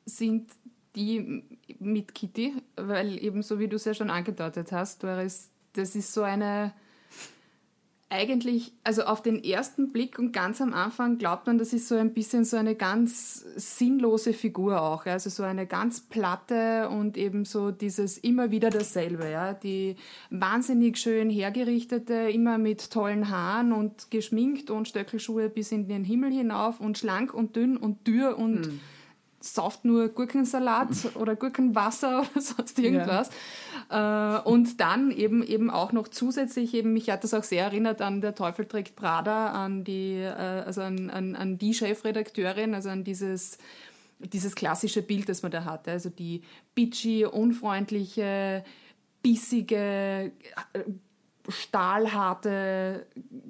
sind 0.06 0.52
die 0.96 1.44
mit 1.80 2.14
Kitty, 2.14 2.54
weil 2.76 3.24
eben 3.24 3.42
so 3.42 3.60
wie 3.60 3.68
du 3.68 3.78
es 3.78 3.86
ja 3.86 3.94
schon 3.94 4.10
angedeutet 4.10 4.72
hast, 4.72 5.04
Doris, 5.04 5.50
das 5.74 5.96
ist 5.96 6.14
so 6.14 6.24
eine 6.24 6.74
eigentlich, 8.12 8.74
also 8.84 9.04
auf 9.04 9.22
den 9.22 9.42
ersten 9.42 9.94
Blick 9.94 10.20
und 10.20 10.34
ganz 10.34 10.60
am 10.60 10.74
Anfang 10.74 11.18
glaubt 11.18 11.48
man, 11.48 11.58
das 11.58 11.72
ist 11.72 11.88
so 11.88 11.96
ein 11.96 12.14
bisschen 12.14 12.44
so 12.44 12.58
eine 12.58 12.76
ganz 12.76 13.46
sinnlose 13.56 14.34
Figur 14.34 14.82
auch. 14.82 15.06
Also 15.06 15.30
so 15.30 15.44
eine 15.44 15.66
ganz 15.66 16.02
platte 16.02 16.90
und 16.90 17.18
eben 17.18 17.46
so 17.46 17.72
dieses 17.72 18.18
immer 18.18 18.52
wieder 18.52 18.70
dasselbe. 18.70 19.30
Ja? 19.30 19.54
Die 19.54 19.96
wahnsinnig 20.30 20.98
schön 20.98 21.30
hergerichtete, 21.30 22.14
immer 22.30 22.58
mit 22.58 22.92
tollen 22.92 23.30
Haaren 23.30 23.72
und 23.72 24.12
geschminkt 24.12 24.70
und 24.70 24.90
Stöckelschuhe 24.90 25.48
bis 25.48 25.72
in 25.72 25.88
den 25.88 26.04
Himmel 26.04 26.32
hinauf 26.34 26.82
und 26.82 26.98
schlank 26.98 27.34
und 27.34 27.56
dünn 27.56 27.78
und 27.78 28.06
dürr 28.06 28.38
und. 28.38 28.66
Hm 28.66 28.80
sauft 29.42 29.86
nur 29.86 30.10
Gurkensalat 30.10 31.16
oder 31.16 31.36
Gurkenwasser 31.36 32.22
oder 32.32 32.42
sonst 32.42 32.80
irgendwas. 32.80 33.30
Ja. 33.90 34.40
Äh, 34.40 34.42
und 34.44 34.80
dann 34.80 35.12
eben 35.12 35.44
eben 35.44 35.70
auch 35.70 35.92
noch 35.92 36.08
zusätzlich 36.08 36.74
eben, 36.74 36.94
mich 36.94 37.10
hat 37.10 37.24
das 37.24 37.34
auch 37.34 37.44
sehr 37.44 37.66
erinnert 37.66 38.02
an 38.02 38.22
Der 38.22 38.36
Teufel 38.36 38.66
trägt 38.66 38.96
Prada, 38.96 39.52
an 39.52 39.84
die, 39.84 40.16
äh, 40.16 40.30
also 40.30 40.82
an, 40.82 41.10
an, 41.10 41.36
an 41.36 41.58
die 41.58 41.74
Chefredakteurin, 41.74 42.74
also 42.74 42.90
an 42.90 43.04
dieses 43.04 43.58
dieses 44.24 44.54
klassische 44.54 45.02
Bild, 45.02 45.30
das 45.30 45.42
man 45.42 45.52
da 45.52 45.66
hatte, 45.66 45.92
also 45.92 46.10
die 46.10 46.44
bitchy, 46.76 47.26
unfreundliche, 47.26 48.64
bissige, 49.24 50.32
äh, 50.74 50.84
stahlharte 51.48 53.06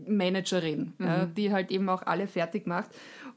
Managerin, 0.07 0.93
mhm. 0.98 1.05
ja, 1.05 1.25
die 1.25 1.51
halt 1.51 1.71
eben 1.71 1.89
auch 1.89 2.03
alle 2.03 2.27
fertig 2.27 2.67
macht. 2.67 2.89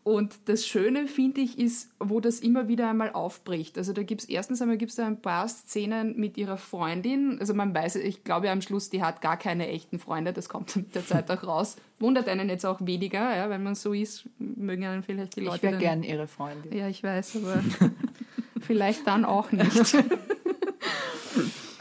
Und 0.05 0.35
das 0.51 0.67
Schöne, 0.67 1.07
finde 1.09 1.41
ich, 1.41 1.59
ist, 1.59 1.91
wo 1.99 2.21
das 2.21 2.41
immer 2.41 2.69
wieder 2.69 2.91
einmal 2.91 3.11
aufbricht. 3.13 3.79
Also 3.79 3.95
da 3.95 4.03
gibt 4.03 4.21
es 4.21 4.29
erstens 4.29 4.61
einmal 4.61 4.77
gibt's 4.77 4.97
da 4.97 5.07
ein 5.07 5.23
paar 5.23 5.49
Szenen 5.49 6.15
mit 6.17 6.37
ihrer 6.37 6.59
Freundin. 6.59 7.39
Also 7.41 7.55
man 7.55 7.75
weiß, 7.75 7.97
ich 7.97 8.23
glaube 8.23 8.51
am 8.51 8.61
Schluss, 8.61 8.91
die 8.91 9.03
hat 9.03 9.23
gar 9.23 9.39
keine 9.39 9.67
echten 9.69 9.99
Freunde. 9.99 10.35
Das 10.35 10.51
kommt 10.51 10.77
mit 10.77 10.95
der 10.95 11.07
Zeit 11.07 11.31
auch 11.31 11.43
raus. 11.43 11.77
Wundert 12.01 12.29
einen 12.29 12.51
jetzt 12.51 12.67
auch 12.67 12.81
weniger, 12.83 13.35
ja, 13.35 13.49
wenn 13.49 13.63
man 13.63 13.75
so 13.75 13.95
ist, 13.95 14.29
mögen 14.39 14.85
einen 14.85 15.03
vielleicht 15.03 15.37
die 15.37 15.41
Leute. 15.41 15.57
Ich 15.57 15.63
wäre 15.63 15.79
gern 15.79 16.03
ihre 16.03 16.29
Freundin. 16.29 16.77
Ja, 16.77 16.87
ich 16.87 17.03
weiß, 17.03 17.37
aber 17.37 17.65
vielleicht 18.61 19.07
dann 19.07 19.25
auch 19.25 19.53
nicht. 19.53 19.97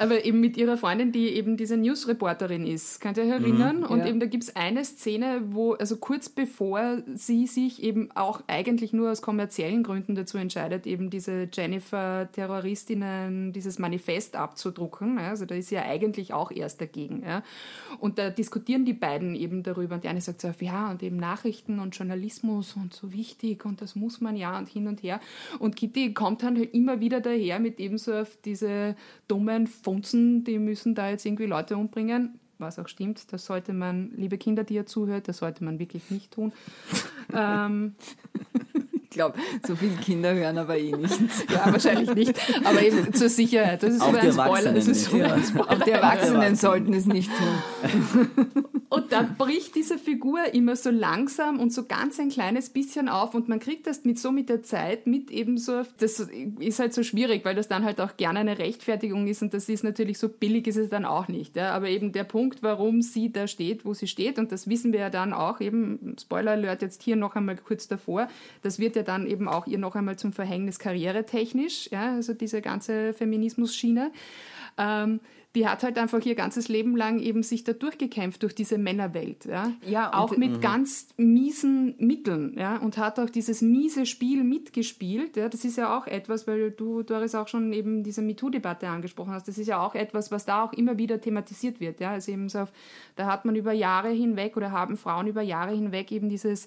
aber 0.04 0.26
eben 0.26 0.40
mit 0.40 0.58
ihrer 0.58 0.78
Freundin, 0.78 1.12
die 1.12 1.30
eben 1.30 1.58
diese 1.58 1.78
Newsreporterin 1.78 2.68
ist. 2.68 3.02
Könnt 3.02 3.18
ihr 3.18 3.24
euch 3.24 3.30
erinnern? 3.30 3.78
Mhm, 3.78 3.86
und 3.86 4.00
ja. 4.00 4.08
eben 4.08 4.20
da 4.20 4.26
gibt 4.26 4.44
es 4.44 4.56
eine 4.56 4.84
Szene, 4.86 5.42
wo, 5.48 5.74
also 5.74 5.98
kurz 5.98 6.30
bevor 6.30 7.02
sie 7.14 7.48
sich 7.48 7.82
eben 7.82 8.10
auch 8.16 8.42
eigentlich 8.48 8.94
nur 8.94 9.12
aus 9.12 9.22
kommerziellen 9.22 9.84
Gründen 9.84 10.16
dazu 10.16 10.38
entscheidet, 10.38 10.86
eben 10.86 11.10
diese 11.10 11.48
Jennifer-Terroristinnen, 11.52 13.54
dieses 13.54 13.80
Manifest 13.80 14.36
abzudrucken. 14.36 15.18
Also 15.18 15.46
da 15.46 15.56
ist 15.56 15.70
sie 15.70 15.76
ja 15.76 15.84
eigentlich 15.84 16.34
auch 16.34 16.52
erst 16.52 16.82
dagegen. 16.82 17.24
Ja. 17.26 17.44
Und 18.00 18.20
da 18.20 18.30
diskutieren 18.30 18.86
die 18.86 18.94
beiden 18.94 19.36
eben 19.36 19.64
darüber. 19.64 19.96
Und 19.96 20.04
die 20.04 20.10
eine 20.10 20.22
sagt 20.22 20.42
so, 20.42 20.52
ja, 20.60 20.92
und 20.92 21.04
eben 21.04 21.18
Nachrichten 21.18 21.80
und 21.80 21.96
Journalismus 21.96 22.76
und 22.76 22.94
so 22.94 23.14
wichtig 23.14 23.66
und 23.66 23.82
das 23.82 23.96
muss 23.96 24.22
man 24.22 24.36
ja 24.36 24.58
und 24.58 24.70
hin 24.70 24.88
und 24.88 25.04
her. 25.04 25.20
Und 25.60 25.76
Kitty 25.76 26.14
kommt 26.14 26.44
dann 26.44 26.58
halt 26.58 26.74
immer 26.74 27.00
wieder 27.00 27.22
daher 27.22 27.60
mit 27.60 27.80
eben 27.80 27.98
so 27.98 28.14
auf 28.14 28.38
diese 28.46 28.96
dummen 29.28 29.68
Funzen, 29.94 30.44
die 30.44 30.58
müssen 30.60 30.96
da 30.96 31.10
jetzt 31.10 31.26
irgendwie 31.26 31.46
Leute 31.46 31.78
umbringen. 31.78 32.40
Was 32.58 32.80
auch 32.80 32.88
stimmt, 32.88 33.32
das 33.34 33.46
sollte 33.46 33.74
man, 33.74 34.12
liebe 34.16 34.38
Kinder, 34.38 34.64
die 34.64 34.76
ihr 34.76 34.86
zuhört, 34.86 35.28
das 35.28 35.38
sollte 35.38 35.64
man 35.64 35.80
wirklich 35.80 36.10
nicht 36.10 36.32
tun. 36.32 36.54
ähm, 37.34 37.96
ich 39.04 39.10
glaube, 39.10 39.38
so 39.66 39.76
viele 39.76 39.96
Kinder 39.98 40.34
hören 40.34 40.58
aber 40.58 40.78
eh 40.78 40.92
nicht. 40.92 41.20
ja, 41.52 41.72
wahrscheinlich 41.72 42.14
nicht. 42.14 42.40
Aber 42.64 42.82
eben 42.82 43.14
zur 43.14 43.30
Sicherheit. 43.30 43.84
Das 43.84 43.94
ist 43.94 44.02
auch, 44.02 44.18
die 44.18 44.32
Spoiler. 44.32 44.74
Das 44.74 44.88
ist 44.88 45.12
ja. 45.12 45.36
auch 45.36 45.84
die 45.84 45.92
Erwachsenen 45.92 46.56
sollten 46.56 46.94
es 46.94 47.06
nicht 47.06 47.30
tun. 47.30 48.28
Und 48.94 49.12
da 49.12 49.24
bricht 49.24 49.74
diese 49.74 49.98
Figur 49.98 50.54
immer 50.54 50.76
so 50.76 50.92
langsam 50.92 51.60
und 51.60 51.74
so 51.74 51.86
ganz 51.86 52.20
ein 52.20 52.30
kleines 52.30 52.70
bisschen 52.70 53.10
auf 53.10 53.34
und 53.34 53.50
man 53.50 53.60
kriegt 53.60 53.88
das 53.88 54.06
mit 54.06 54.20
so 54.20 54.32
mit 54.32 54.50
der 54.50 54.62
Zeit 54.62 55.08
mit 55.08 55.32
eben 55.32 55.58
so, 55.58 55.82
das 55.98 56.20
ist 56.60 56.78
halt 56.78 56.94
so 56.94 57.02
schwierig, 57.02 57.44
weil 57.44 57.56
das 57.56 57.68
dann 57.68 57.86
halt 57.86 58.00
auch 58.00 58.18
gerne 58.18 58.42
eine 58.42 58.60
Rechtfertigung 58.60 59.26
ist 59.26 59.42
und 59.42 59.56
das 59.56 59.68
ist 59.68 59.84
natürlich 59.84 60.20
so 60.20 60.30
billig 60.30 60.68
ist 60.68 60.78
es 60.78 60.90
dann 60.90 61.06
auch 61.06 61.28
nicht. 61.28 61.56
Ja? 61.56 61.72
Aber 61.72 61.90
eben 61.90 62.12
der 62.12 62.24
Punkt, 62.24 62.62
warum 62.62 63.02
sie 63.02 63.32
da 63.32 63.48
steht, 63.48 63.84
wo 63.84 63.96
sie 63.96 64.06
steht 64.06 64.38
und 64.38 64.52
das 64.52 64.70
wissen 64.70 64.94
wir 64.94 65.00
ja 65.00 65.10
dann 65.10 65.34
auch 65.34 65.60
eben, 65.60 66.16
Spoiler 66.22 66.52
Alert 66.52 66.84
jetzt 66.84 67.02
hier 67.02 67.16
noch 67.16 67.36
einmal 67.36 67.56
kurz 67.56 67.88
davor, 67.88 68.28
das 68.62 68.78
wird 68.78 68.96
ja 68.96 69.02
dann 69.02 69.26
eben 69.26 69.48
auch 69.48 69.66
ihr 69.66 69.80
noch 69.80 69.96
einmal 69.96 70.18
zum 70.18 70.34
Verhängnis 70.34 70.78
karrieretechnisch, 70.78 71.90
ja, 71.92 72.14
also 72.14 72.36
diese 72.36 72.62
ganze 72.62 73.14
Feminismus-Schiene. 73.14 74.12
Ähm, 74.78 75.20
die 75.56 75.68
hat 75.68 75.84
halt 75.84 76.00
einfach 76.00 76.26
ihr 76.26 76.34
ganzes 76.34 76.68
Leben 76.68 76.96
lang 76.98 77.20
eben 77.20 77.44
sich 77.44 77.64
da 77.64 77.74
durchgekämpft 77.74 78.42
durch 78.42 78.56
diese 78.56 78.80
Männerwelt. 78.80 79.46
Ja, 79.46 79.72
ja 79.86 80.14
auch 80.14 80.36
mit 80.36 80.54
mhm. 80.54 80.62
ganz 80.62 81.10
miesen 81.16 81.96
Mitteln. 82.00 82.56
Ja, 82.58 82.78
und 82.78 82.98
hat 82.98 83.20
auch 83.20 83.30
dieses 83.30 83.62
miese 83.62 84.08
Spiel 84.08 84.44
mitgespielt. 84.44 85.38
Ja, 85.38 85.50
das 85.50 85.64
ist 85.64 85.78
ja 85.78 85.96
auch 85.96 86.08
etwas, 86.08 86.48
weil 86.48 86.72
du, 86.72 87.04
Doris, 87.04 87.36
auch 87.36 87.48
schon 87.48 87.72
eben 87.72 88.04
diese 88.04 88.24
MeToo-Debatte 88.24 88.88
angesprochen 88.88 89.32
hast. 89.32 89.48
Das 89.48 89.60
ist 89.60 89.68
ja 89.68 89.80
auch 89.80 89.94
etwas, 89.94 90.32
was 90.32 90.46
da 90.46 90.64
auch 90.64 90.74
immer 90.74 90.98
wieder 90.98 91.22
thematisiert 91.22 91.80
wird. 91.80 92.00
Ja, 92.00 92.12
also 92.12 92.32
eben 92.32 92.50
so 92.50 92.60
auf, 92.60 92.72
da 93.16 93.28
hat 93.28 93.46
man 93.46 93.56
über 93.56 93.74
Jahre 93.74 94.10
hinweg 94.10 94.58
oder 94.58 94.72
haben 94.72 94.98
Frauen 94.98 95.28
über 95.28 95.44
Jahre 95.44 95.76
hinweg 95.76 96.12
eben 96.12 96.30
dieses 96.30 96.66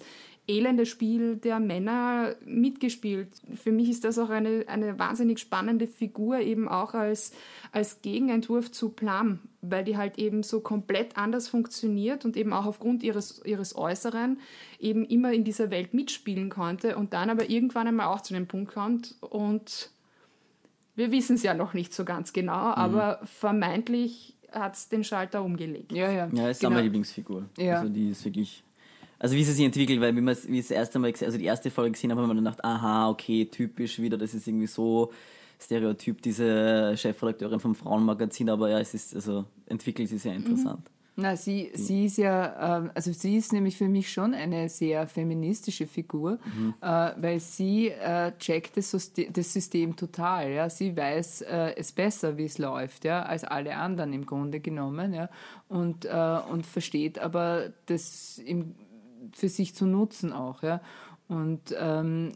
elende 0.48 0.86
Spiel 0.86 1.36
der 1.36 1.58
Männer 1.58 2.36
mitgespielt. 2.44 3.28
Für 3.54 3.72
mich 3.72 3.88
ist 3.88 4.04
das 4.04 4.18
auch 4.18 4.30
eine, 4.30 4.64
eine 4.68 4.98
wahnsinnig 4.98 5.38
spannende 5.40 5.86
Figur, 5.86 6.38
eben 6.38 6.68
auch 6.68 6.94
als, 6.94 7.32
als 7.72 8.00
Gegenentwurf 8.02 8.70
zu 8.70 8.90
Plum, 8.90 9.40
weil 9.60 9.84
die 9.84 9.96
halt 9.96 10.18
eben 10.18 10.42
so 10.42 10.60
komplett 10.60 11.16
anders 11.16 11.48
funktioniert 11.48 12.24
und 12.24 12.36
eben 12.36 12.52
auch 12.52 12.66
aufgrund 12.66 13.02
ihres, 13.02 13.42
ihres 13.44 13.76
Äußeren 13.76 14.38
eben 14.78 15.04
immer 15.04 15.32
in 15.32 15.44
dieser 15.44 15.70
Welt 15.70 15.94
mitspielen 15.94 16.48
konnte 16.48 16.96
und 16.96 17.12
dann 17.12 17.30
aber 17.30 17.50
irgendwann 17.50 17.88
einmal 17.88 18.06
auch 18.06 18.20
zu 18.20 18.32
dem 18.32 18.46
Punkt 18.46 18.72
kommt 18.72 19.16
und 19.20 19.90
wir 20.94 21.12
wissen 21.12 21.36
es 21.36 21.42
ja 21.42 21.54
noch 21.54 21.74
nicht 21.74 21.92
so 21.92 22.04
ganz 22.04 22.32
genau, 22.32 22.68
mhm. 22.68 22.74
aber 22.74 23.20
vermeintlich 23.24 24.36
hat 24.50 24.74
es 24.74 24.88
den 24.88 25.04
Schalter 25.04 25.42
umgelegt. 25.42 25.92
Ja, 25.92 26.10
ja. 26.10 26.28
Ja, 26.32 26.48
ist 26.48 26.60
genau. 26.60 26.70
meine 26.70 26.82
Lieblingsfigur. 26.84 27.44
Ja. 27.58 27.80
Also 27.80 27.92
die 27.92 28.10
ist 28.10 28.24
wirklich. 28.24 28.62
Also 29.18 29.34
wie 29.34 29.44
sie 29.44 29.52
sich 29.52 29.64
entwickelt, 29.64 30.00
weil 30.00 30.14
wie 30.14 30.20
man 30.20 30.36
wie 30.48 30.60
das 30.60 30.70
erste 30.70 30.98
Mal, 30.98 31.12
also 31.20 31.38
die 31.38 31.44
erste 31.44 31.70
Folge 31.70 31.92
gesehen 31.92 32.10
habe, 32.10 32.20
haben 32.20 32.28
wir 32.28 32.34
dann 32.34 32.44
gedacht, 32.44 32.64
aha, 32.64 33.08
okay, 33.08 33.46
typisch 33.46 33.98
wieder, 33.98 34.18
das 34.18 34.34
ist 34.34 34.46
irgendwie 34.46 34.66
so 34.66 35.12
Stereotyp, 35.58 36.20
diese 36.20 36.94
Chefredakteurin 36.96 37.60
vom 37.60 37.74
Frauenmagazin, 37.74 38.50
aber 38.50 38.70
ja, 38.70 38.78
es 38.78 38.92
ist, 38.94 39.14
also 39.14 39.46
entwickelt 39.66 40.08
sich 40.08 40.20
sehr 40.20 40.32
mhm. 40.32 40.44
interessant. 40.44 40.80
Mhm. 40.80 40.96
Na, 41.18 41.34
sie, 41.34 41.70
sie 41.72 42.04
ist 42.04 42.18
ja, 42.18 42.78
ähm, 42.78 42.90
also 42.94 43.10
sie 43.10 43.38
ist 43.38 43.50
nämlich 43.50 43.78
für 43.78 43.88
mich 43.88 44.12
schon 44.12 44.34
eine 44.34 44.68
sehr 44.68 45.06
feministische 45.06 45.86
Figur, 45.86 46.38
mhm. 46.44 46.74
Äh, 46.82 47.12
weil 47.16 47.40
sie 47.40 47.88
äh, 47.88 48.32
checkt 48.38 48.76
das 48.76 48.90
System, 48.90 49.32
das 49.32 49.50
System 49.50 49.96
total. 49.96 50.50
Ja? 50.50 50.68
Sie 50.68 50.94
weiß 50.94 51.40
äh, 51.40 51.74
es 51.76 51.92
besser, 51.92 52.36
wie 52.36 52.44
es 52.44 52.58
läuft, 52.58 53.06
ja, 53.06 53.22
als 53.22 53.44
alle 53.44 53.76
anderen 53.76 54.12
im 54.12 54.26
Grunde 54.26 54.60
genommen, 54.60 55.14
ja, 55.14 55.30
und, 55.68 56.04
und 56.04 56.64
versteht 56.64 57.18
aber 57.18 57.72
das 57.86 58.38
im, 58.38 58.76
für 59.36 59.48
sich 59.48 59.74
zu 59.74 59.86
nutzen 59.86 60.32
auch, 60.32 60.62
ja. 60.62 60.80
Und 61.28 61.74
ähm, 61.78 62.32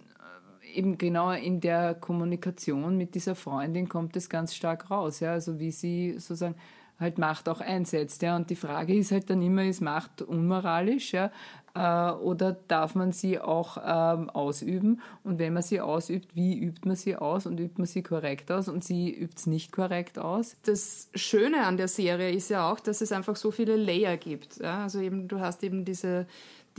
eben 0.74 0.98
genau 0.98 1.30
in 1.30 1.60
der 1.60 1.94
Kommunikation 1.94 2.96
mit 2.96 3.14
dieser 3.14 3.34
Freundin 3.34 3.88
kommt 3.88 4.16
es 4.16 4.28
ganz 4.28 4.54
stark 4.54 4.90
raus, 4.90 5.20
ja, 5.20 5.32
also 5.32 5.58
wie 5.58 5.70
sie 5.70 6.12
sozusagen 6.14 6.56
halt 7.00 7.18
Macht 7.18 7.48
auch 7.48 7.60
einsetzt. 7.60 8.22
Ja. 8.22 8.36
Und 8.36 8.50
die 8.50 8.56
Frage 8.56 8.94
ist 8.94 9.10
halt 9.10 9.30
dann 9.30 9.40
immer, 9.40 9.64
ist 9.64 9.80
Macht 9.80 10.20
unmoralisch 10.22 11.14
ja, 11.14 11.30
äh, 11.74 12.12
oder 12.12 12.52
darf 12.68 12.94
man 12.94 13.12
sie 13.12 13.40
auch 13.40 13.78
ähm, 13.84 14.28
ausüben? 14.30 15.00
Und 15.24 15.38
wenn 15.38 15.54
man 15.54 15.62
sie 15.62 15.80
ausübt, 15.80 16.36
wie 16.36 16.58
übt 16.58 16.86
man 16.86 16.96
sie 16.96 17.16
aus 17.16 17.46
und 17.46 17.58
übt 17.58 17.74
man 17.78 17.86
sie 17.86 18.02
korrekt 18.02 18.52
aus? 18.52 18.68
Und 18.68 18.84
sie 18.84 19.10
übt 19.10 19.36
es 19.36 19.46
nicht 19.46 19.72
korrekt 19.72 20.18
aus. 20.18 20.56
Das 20.64 21.08
Schöne 21.14 21.64
an 21.64 21.76
der 21.76 21.88
Serie 21.88 22.30
ist 22.32 22.50
ja 22.50 22.70
auch, 22.70 22.80
dass 22.80 23.00
es 23.00 23.12
einfach 23.12 23.36
so 23.36 23.50
viele 23.50 23.76
Layer 23.76 24.16
gibt. 24.16 24.58
Ja. 24.58 24.82
Also 24.82 25.00
eben, 25.00 25.26
du 25.26 25.40
hast 25.40 25.64
eben 25.64 25.84
diese 25.84 26.26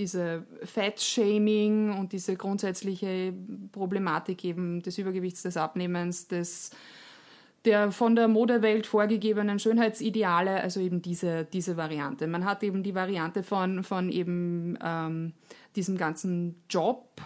diese 0.02 0.44
Fat-Shaming 0.64 1.98
und 1.98 2.12
diese 2.12 2.36
grundsätzliche 2.36 3.34
Problematik 3.72 4.44
eben 4.44 4.82
des 4.82 4.98
Übergewichts, 4.98 5.44
des 5.44 5.58
Abnehmens, 5.58 6.28
des 6.28 6.72
der 7.66 7.92
von 7.92 8.16
der 8.16 8.28
Modewelt 8.28 8.88
vorgegebenen 8.88 9.60
Schönheitsideale, 9.60 10.62
also 10.62 10.80
eben 10.80 11.04
diese, 11.04 11.46
diese 11.46 11.78
Variante. 11.78 12.26
Man 12.26 12.44
hat 12.44 12.64
eben 12.64 12.82
die 12.82 12.96
Variante 12.96 13.44
von, 13.44 13.84
von 13.84 14.10
eben 14.10 14.80
ähm, 14.84 15.34
diesem 15.76 15.96
ganzen 15.96 16.56
Job, 16.68 17.22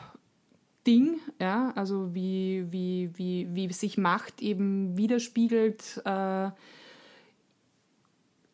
Ding, 0.86 1.20
ja, 1.40 1.72
also 1.76 2.14
wie, 2.14 2.66
wie, 2.70 3.10
wie, 3.16 3.48
wie 3.54 3.74
sich 3.74 3.98
Macht 3.98 4.42
eben 4.42 4.96
widerspiegelt 4.98 6.02
äh, 6.06 6.52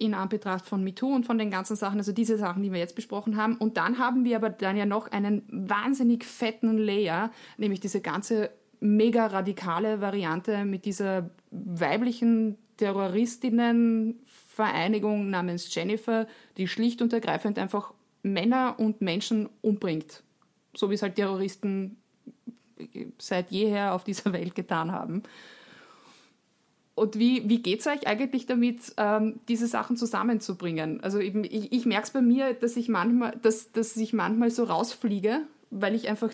in 0.02 0.14
Anbetracht 0.16 0.66
von 0.66 0.84
MeToo 0.84 1.14
und 1.14 1.28
von 1.28 1.38
den 1.38 1.52
ganzen 1.52 1.76
Sachen, 1.76 2.00
also 2.00 2.12
diese 2.12 2.36
Sachen, 2.38 2.64
die 2.64 2.72
wir 2.72 2.80
jetzt 2.80 2.96
besprochen 2.96 3.38
haben. 3.38 3.56
Und 3.56 3.78
dann 3.78 4.00
haben 4.00 4.26
wir 4.26 4.36
aber 4.36 4.50
dann 4.50 4.76
ja 4.76 4.88
noch 4.88 5.12
einen 5.12 5.44
wahnsinnig 5.50 6.26
fetten 6.26 6.80
Layer, 6.80 7.32
nämlich 7.58 7.80
diese 7.80 8.02
ganze 8.02 8.50
mega 8.80 9.28
radikale 9.28 10.02
Variante 10.02 10.66
mit 10.66 10.86
dieser 10.86 11.30
weiblichen 11.52 12.58
Terroristinnenvereinigung 12.78 15.30
namens 15.30 15.72
Jennifer, 15.74 16.26
die 16.58 16.68
schlicht 16.68 17.04
und 17.04 17.14
ergreifend 17.14 17.60
einfach 17.60 17.94
Männer 18.24 18.80
und 18.80 19.02
Menschen 19.02 19.50
umbringt. 19.62 20.24
So 20.76 20.90
wie 20.90 20.96
es 20.96 21.04
halt 21.04 21.14
Terroristen 21.16 21.98
seit 23.20 23.52
jeher 23.52 23.94
auf 23.94 24.04
dieser 24.04 24.34
Welt 24.34 24.56
getan 24.56 24.92
haben. 24.92 25.22
Und 27.02 27.18
wie, 27.18 27.50
wie 27.50 27.64
geht 27.64 27.80
es 27.80 27.88
euch 27.88 28.06
eigentlich 28.06 28.46
damit, 28.46 28.94
ähm, 28.98 29.40
diese 29.48 29.66
Sachen 29.66 29.98
zusammenzubringen? 29.98 31.02
Also 31.02 31.18
eben, 31.18 31.44
ich, 31.44 31.72
ich 31.72 31.88
merke 31.88 32.04
es 32.04 32.12
bei 32.12 32.22
mir, 32.22 32.54
dass 32.54 32.78
ich 32.78 32.90
manchmal, 32.90 33.36
dass, 33.42 33.72
dass 33.72 33.98
ich 33.98 34.14
manchmal 34.14 34.52
so 34.52 34.66
rausfliege, 34.66 35.42
weil 35.72 35.96
ich 35.96 36.10
einfach 36.10 36.30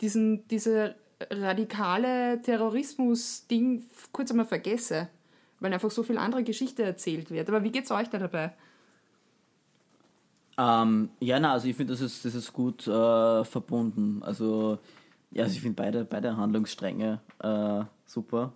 diesen, 0.00 0.48
diese 0.48 0.96
radikale 1.30 2.42
Terrorismus-Ding 2.42 3.84
kurz 4.10 4.32
einmal 4.32 4.46
vergesse, 4.46 5.08
weil 5.60 5.72
einfach 5.72 5.92
so 5.92 6.02
viel 6.02 6.18
andere 6.18 6.42
Geschichte 6.42 6.82
erzählt 6.82 7.30
wird. 7.30 7.48
Aber 7.48 7.62
wie 7.62 7.70
geht 7.70 7.84
es 7.84 7.92
euch 7.92 8.08
da 8.10 8.18
dabei? 8.18 8.54
Ähm, 10.58 11.10
ja, 11.20 11.38
na, 11.38 11.52
also 11.52 11.68
ich 11.68 11.76
finde, 11.76 11.92
das 11.92 12.00
ist, 12.00 12.24
das 12.24 12.34
ist 12.34 12.52
gut 12.52 12.88
äh, 12.88 13.44
verbunden. 13.44 14.20
Also, 14.24 14.80
ja, 15.30 15.44
also 15.44 15.54
ich 15.54 15.60
finde 15.60 15.80
beide, 15.80 16.04
beide 16.04 16.36
Handlungsstränge 16.36 17.20
äh, 17.38 17.84
super. 18.04 18.52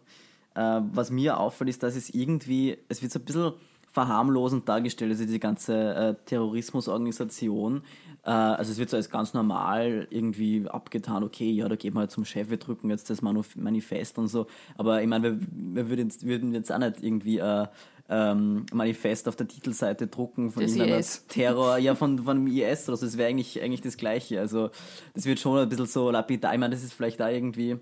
Äh, 0.54 0.80
was 0.92 1.10
mir 1.10 1.38
auffällt, 1.38 1.70
ist, 1.70 1.82
dass 1.82 1.96
es 1.96 2.10
irgendwie, 2.10 2.78
es 2.88 3.02
wird 3.02 3.12
so 3.12 3.18
ein 3.18 3.24
bisschen 3.24 3.52
verharmlosend 3.92 4.68
dargestellt, 4.68 5.10
also 5.10 5.24
diese 5.24 5.38
ganze 5.38 5.94
äh, 5.94 6.14
Terrorismusorganisation. 6.24 7.82
Äh, 8.24 8.30
also 8.30 8.72
es 8.72 8.78
wird 8.78 8.90
so 8.90 8.96
als 8.96 9.10
ganz 9.10 9.34
normal 9.34 10.06
irgendwie 10.10 10.66
abgetan, 10.68 11.22
okay, 11.22 11.50
ja, 11.50 11.68
da 11.68 11.76
gehen 11.76 11.94
wir 11.94 12.00
halt 12.00 12.10
zum 12.10 12.24
Chef, 12.24 12.48
wir 12.48 12.56
drücken 12.56 12.88
jetzt 12.90 13.10
das 13.10 13.20
Manifest 13.22 14.18
und 14.18 14.28
so. 14.28 14.46
Aber 14.76 15.02
ich 15.02 15.08
meine, 15.08 15.24
wir, 15.24 15.38
wir 15.74 15.88
würden, 15.90 16.08
jetzt, 16.08 16.26
würden 16.26 16.54
jetzt 16.54 16.72
auch 16.72 16.78
nicht 16.78 17.02
irgendwie 17.02 17.38
äh, 17.38 17.66
ähm, 18.08 18.66
Manifest 18.72 19.28
auf 19.28 19.36
der 19.36 19.48
Titelseite 19.48 20.06
drucken 20.06 20.50
von 20.50 20.62
das 20.62 20.72
irgendeiner 20.72 20.98
IS. 20.98 21.26
Terror, 21.28 21.78
ja, 21.78 21.94
von, 21.94 22.18
von 22.18 22.44
dem 22.44 22.46
IS 22.46 22.88
oder 22.88 22.96
so. 22.96 23.06
Das 23.06 23.16
wäre 23.18 23.28
eigentlich, 23.28 23.60
eigentlich 23.62 23.82
das 23.82 23.96
Gleiche. 23.96 24.40
Also 24.40 24.70
das 25.14 25.26
wird 25.26 25.38
schon 25.38 25.58
ein 25.58 25.68
bisschen 25.68 25.86
so 25.86 26.10
lapidar. 26.10 26.52
Ich 26.54 26.60
meine, 26.60 26.74
das 26.74 26.82
ist 26.82 26.94
vielleicht 26.94 27.20
da 27.20 27.30
irgendwie 27.30 27.78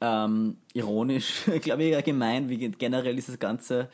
ähm, 0.00 0.56
ironisch, 0.72 1.44
glaube 1.60 1.84
ich, 1.84 2.04
gemeint, 2.04 2.48
wie 2.48 2.68
generell 2.68 3.14
dieses 3.14 3.38
ganze 3.38 3.88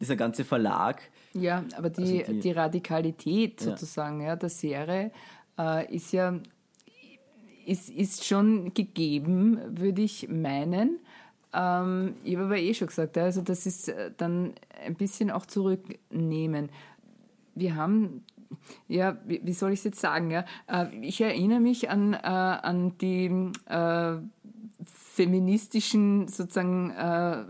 dieser 0.00 0.16
ganze 0.16 0.44
Verlag. 0.44 1.00
Ja, 1.32 1.64
aber 1.76 1.90
die, 1.90 2.20
also 2.20 2.32
die, 2.32 2.40
die, 2.40 2.50
Radikalität 2.52 3.60
sozusagen 3.60 4.20
ja. 4.20 4.28
ja 4.28 4.36
der 4.36 4.48
Serie 4.48 5.10
äh, 5.58 5.94
ist 5.94 6.12
ja 6.12 6.38
ist, 7.64 7.90
ist 7.90 8.24
schon 8.24 8.72
gegeben, 8.74 9.58
würde 9.68 10.02
ich 10.02 10.28
meinen. 10.28 11.00
Ähm, 11.52 12.14
ich 12.24 12.36
habe 12.36 12.46
aber 12.46 12.58
eh 12.58 12.74
schon 12.74 12.88
gesagt, 12.88 13.18
also 13.18 13.42
das 13.42 13.66
ist 13.66 13.88
äh, 13.88 14.12
dann 14.16 14.54
ein 14.84 14.94
bisschen 14.94 15.30
auch 15.30 15.46
zurücknehmen. 15.46 16.70
Wir 17.54 17.74
haben 17.74 18.22
ja, 18.88 19.16
wie, 19.26 19.40
wie 19.42 19.52
soll 19.52 19.72
ich 19.72 19.80
es 19.80 19.84
jetzt 19.84 20.00
sagen? 20.00 20.30
Ja? 20.30 20.44
Äh, 20.68 20.86
ich 21.00 21.20
erinnere 21.20 21.60
mich 21.60 21.90
an, 21.90 22.14
äh, 22.14 22.18
an 22.18 22.96
die 22.98 23.26
äh, 23.66 24.16
feministischen 25.16 26.28
sozusagen 26.28 26.90
äh, 26.90 27.44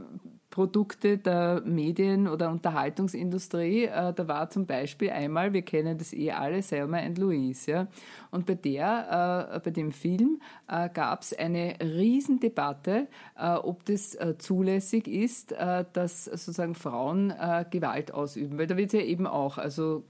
Produkte 0.57 1.19
der 1.19 1.61
Medien- 1.67 2.27
oder 2.27 2.49
Unterhaltungsindustrie. 2.51 3.85
Äh, 3.85 4.15
da 4.15 4.27
war 4.27 4.49
zum 4.49 4.65
Beispiel 4.65 5.11
einmal, 5.11 5.53
wir 5.53 5.61
kennen 5.61 5.99
das 5.99 6.15
eh 6.15 6.31
alle, 6.31 6.63
Selma 6.63 6.97
and 6.97 7.19
Louise. 7.19 7.71
Ja? 7.71 7.89
Und 8.31 8.47
bei 8.47 8.55
der, 8.55 9.53
äh, 9.53 9.61
bei 9.61 9.71
dem 9.71 9.93
Film 9.93 10.41
äh, 10.67 10.89
gab 10.89 11.21
es 11.21 11.39
eine 11.39 11.77
Riesendebatte, 11.79 13.07
ob 13.37 13.85
das 13.85 14.17
zulässig 14.39 15.09
ist, 15.09 15.53
dass 15.93 16.25
sozusagen 16.25 16.75
Frauen 16.75 17.33
Gewalt 17.71 18.15
ausüben. 18.15 18.57
Weil 18.59 18.67
da 18.67 18.79
wird 18.79 18.95
ja 18.95 19.01
eben 19.01 19.27
auch, 19.27 19.59
also 19.59 20.05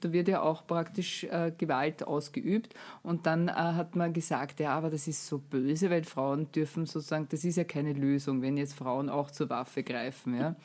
da 0.00 0.12
wird 0.12 0.28
ja 0.28 0.42
auch 0.42 0.66
praktisch 0.66 1.26
Gewalt 1.56 2.06
ausgeübt. 2.06 2.74
Und 3.02 3.26
dann 3.26 3.50
hat 3.50 3.96
man 3.96 4.12
gesagt, 4.12 4.60
ja, 4.60 4.76
aber 4.76 4.90
das 4.90 5.08
ist 5.08 5.26
so 5.26 5.38
böse, 5.38 5.88
weil 5.90 6.04
Frauen 6.04 6.52
dürfen 6.52 6.84
sozusagen, 6.84 7.28
das 7.30 7.44
ist 7.44 7.56
ja 7.56 7.64
keine 7.64 7.94
Lösung, 7.94 8.42
wenn 8.42 8.58
jetzt 8.58 8.74
Frauen 8.74 9.08
auch 9.08 9.30
zur 9.30 9.48
Waffe 9.48 9.82
greifen. 9.86 10.38
Ja? 10.38 10.56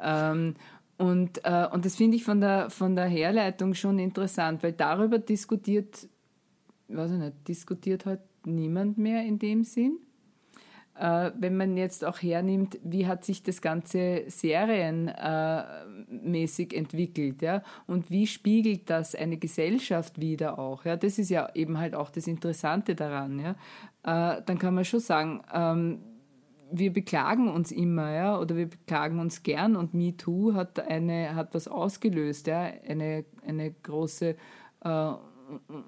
ähm, 0.32 0.54
und, 0.98 1.44
äh, 1.44 1.66
und 1.72 1.84
das 1.84 1.96
finde 1.96 2.16
ich 2.16 2.24
von 2.24 2.40
der, 2.40 2.70
von 2.70 2.94
der 2.94 3.06
Herleitung 3.06 3.74
schon 3.74 3.98
interessant, 3.98 4.62
weil 4.62 4.72
darüber 4.72 5.18
diskutiert, 5.18 6.08
weiß 6.88 7.10
ich 7.10 7.18
nicht, 7.18 7.48
diskutiert 7.48 8.06
halt 8.06 8.20
niemand 8.44 8.98
mehr 8.98 9.24
in 9.24 9.38
dem 9.38 9.64
Sinn. 9.64 9.98
Äh, 10.94 11.30
wenn 11.38 11.56
man 11.56 11.78
jetzt 11.78 12.04
auch 12.04 12.22
hernimmt, 12.22 12.78
wie 12.84 13.06
hat 13.06 13.24
sich 13.24 13.42
das 13.42 13.62
Ganze 13.62 14.24
serienmäßig 14.28 16.74
äh, 16.74 16.76
entwickelt, 16.76 17.40
ja, 17.40 17.62
und 17.86 18.10
wie 18.10 18.26
spiegelt 18.26 18.90
das 18.90 19.14
eine 19.14 19.38
Gesellschaft 19.38 20.20
wieder 20.20 20.58
auch, 20.58 20.84
ja, 20.84 20.96
das 20.96 21.18
ist 21.18 21.30
ja 21.30 21.48
eben 21.54 21.78
halt 21.78 21.94
auch 21.94 22.10
das 22.10 22.26
Interessante 22.26 22.94
daran, 22.94 23.38
ja, 23.38 23.52
äh, 24.02 24.42
dann 24.44 24.58
kann 24.58 24.74
man 24.74 24.84
schon 24.84 25.00
sagen, 25.00 25.40
ähm, 25.52 26.00
wir 26.72 26.92
beklagen 26.92 27.48
uns 27.48 27.70
immer, 27.70 28.12
ja, 28.12 28.38
oder 28.38 28.56
wir 28.56 28.68
beklagen 28.68 29.18
uns 29.20 29.42
gern 29.42 29.76
und 29.76 29.94
MeToo 29.94 30.54
hat 30.54 30.80
eine, 30.80 31.34
hat 31.34 31.54
was 31.54 31.68
ausgelöst, 31.68 32.46
ja, 32.46 32.60
eine, 32.60 33.24
eine 33.46 33.70
große 33.70 34.36
äh, 34.84 35.12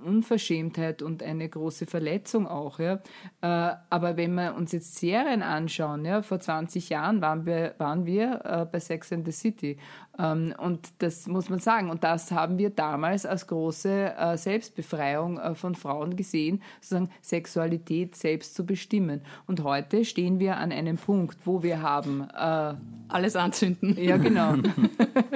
Unverschämtheit 0.04 1.02
und 1.02 1.22
eine 1.22 1.48
große 1.48 1.86
Verletzung 1.86 2.46
auch. 2.46 2.78
Ja. 2.78 3.00
Äh, 3.40 3.76
aber 3.90 4.16
wenn 4.16 4.34
wir 4.34 4.54
uns 4.54 4.72
jetzt 4.72 4.96
Serien 4.96 5.42
anschauen, 5.42 6.04
ja, 6.04 6.22
vor 6.22 6.40
20 6.40 6.88
Jahren 6.88 7.20
waren 7.20 7.46
wir, 7.46 7.74
waren 7.78 8.06
wir 8.06 8.40
äh, 8.44 8.66
bei 8.70 8.80
Sex 8.80 9.12
and 9.12 9.26
the 9.26 9.32
City. 9.32 9.78
Ähm, 10.18 10.54
und 10.58 10.92
das 10.98 11.26
muss 11.26 11.48
man 11.48 11.58
sagen. 11.58 11.90
Und 11.90 12.04
das 12.04 12.30
haben 12.30 12.58
wir 12.58 12.70
damals 12.70 13.26
als 13.26 13.46
große 13.46 14.14
äh, 14.16 14.36
Selbstbefreiung 14.36 15.54
von 15.54 15.74
Frauen 15.74 16.16
gesehen, 16.16 16.62
sozusagen 16.80 17.10
Sexualität 17.20 18.16
selbst 18.16 18.54
zu 18.54 18.64
bestimmen. 18.64 19.22
Und 19.46 19.62
heute 19.62 20.04
stehen 20.04 20.38
wir 20.38 20.56
an 20.56 20.72
einem 20.72 20.96
Punkt, 20.96 21.38
wo 21.44 21.62
wir 21.62 21.82
haben 21.82 22.28
äh, 22.30 22.74
alles 23.08 23.36
anzünden. 23.36 23.96
Ja, 23.98 24.16
genau. 24.16 24.54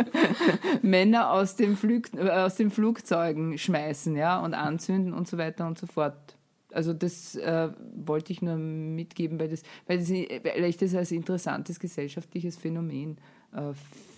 Männer 0.82 1.30
aus, 1.30 1.56
dem 1.56 1.76
Flug, 1.76 2.16
aus 2.18 2.56
den 2.56 2.70
Flugzeugen 2.70 3.58
schmeißen 3.58 4.16
ja, 4.18 4.38
und 4.40 4.54
anzünden 4.54 5.14
und 5.14 5.28
so 5.28 5.38
weiter 5.38 5.66
und 5.66 5.78
so 5.78 5.86
fort. 5.86 6.36
Also 6.72 6.92
das 6.92 7.34
äh, 7.36 7.70
wollte 7.94 8.32
ich 8.32 8.42
nur 8.42 8.56
mitgeben, 8.56 9.40
weil, 9.40 9.48
das, 9.48 9.62
weil, 9.86 9.98
das, 9.98 10.10
weil 10.10 10.64
ich 10.64 10.76
das 10.76 10.94
als 10.94 11.12
interessantes 11.12 11.80
gesellschaftliches 11.80 12.56
Phänomen 12.56 13.16
äh, 13.52 13.72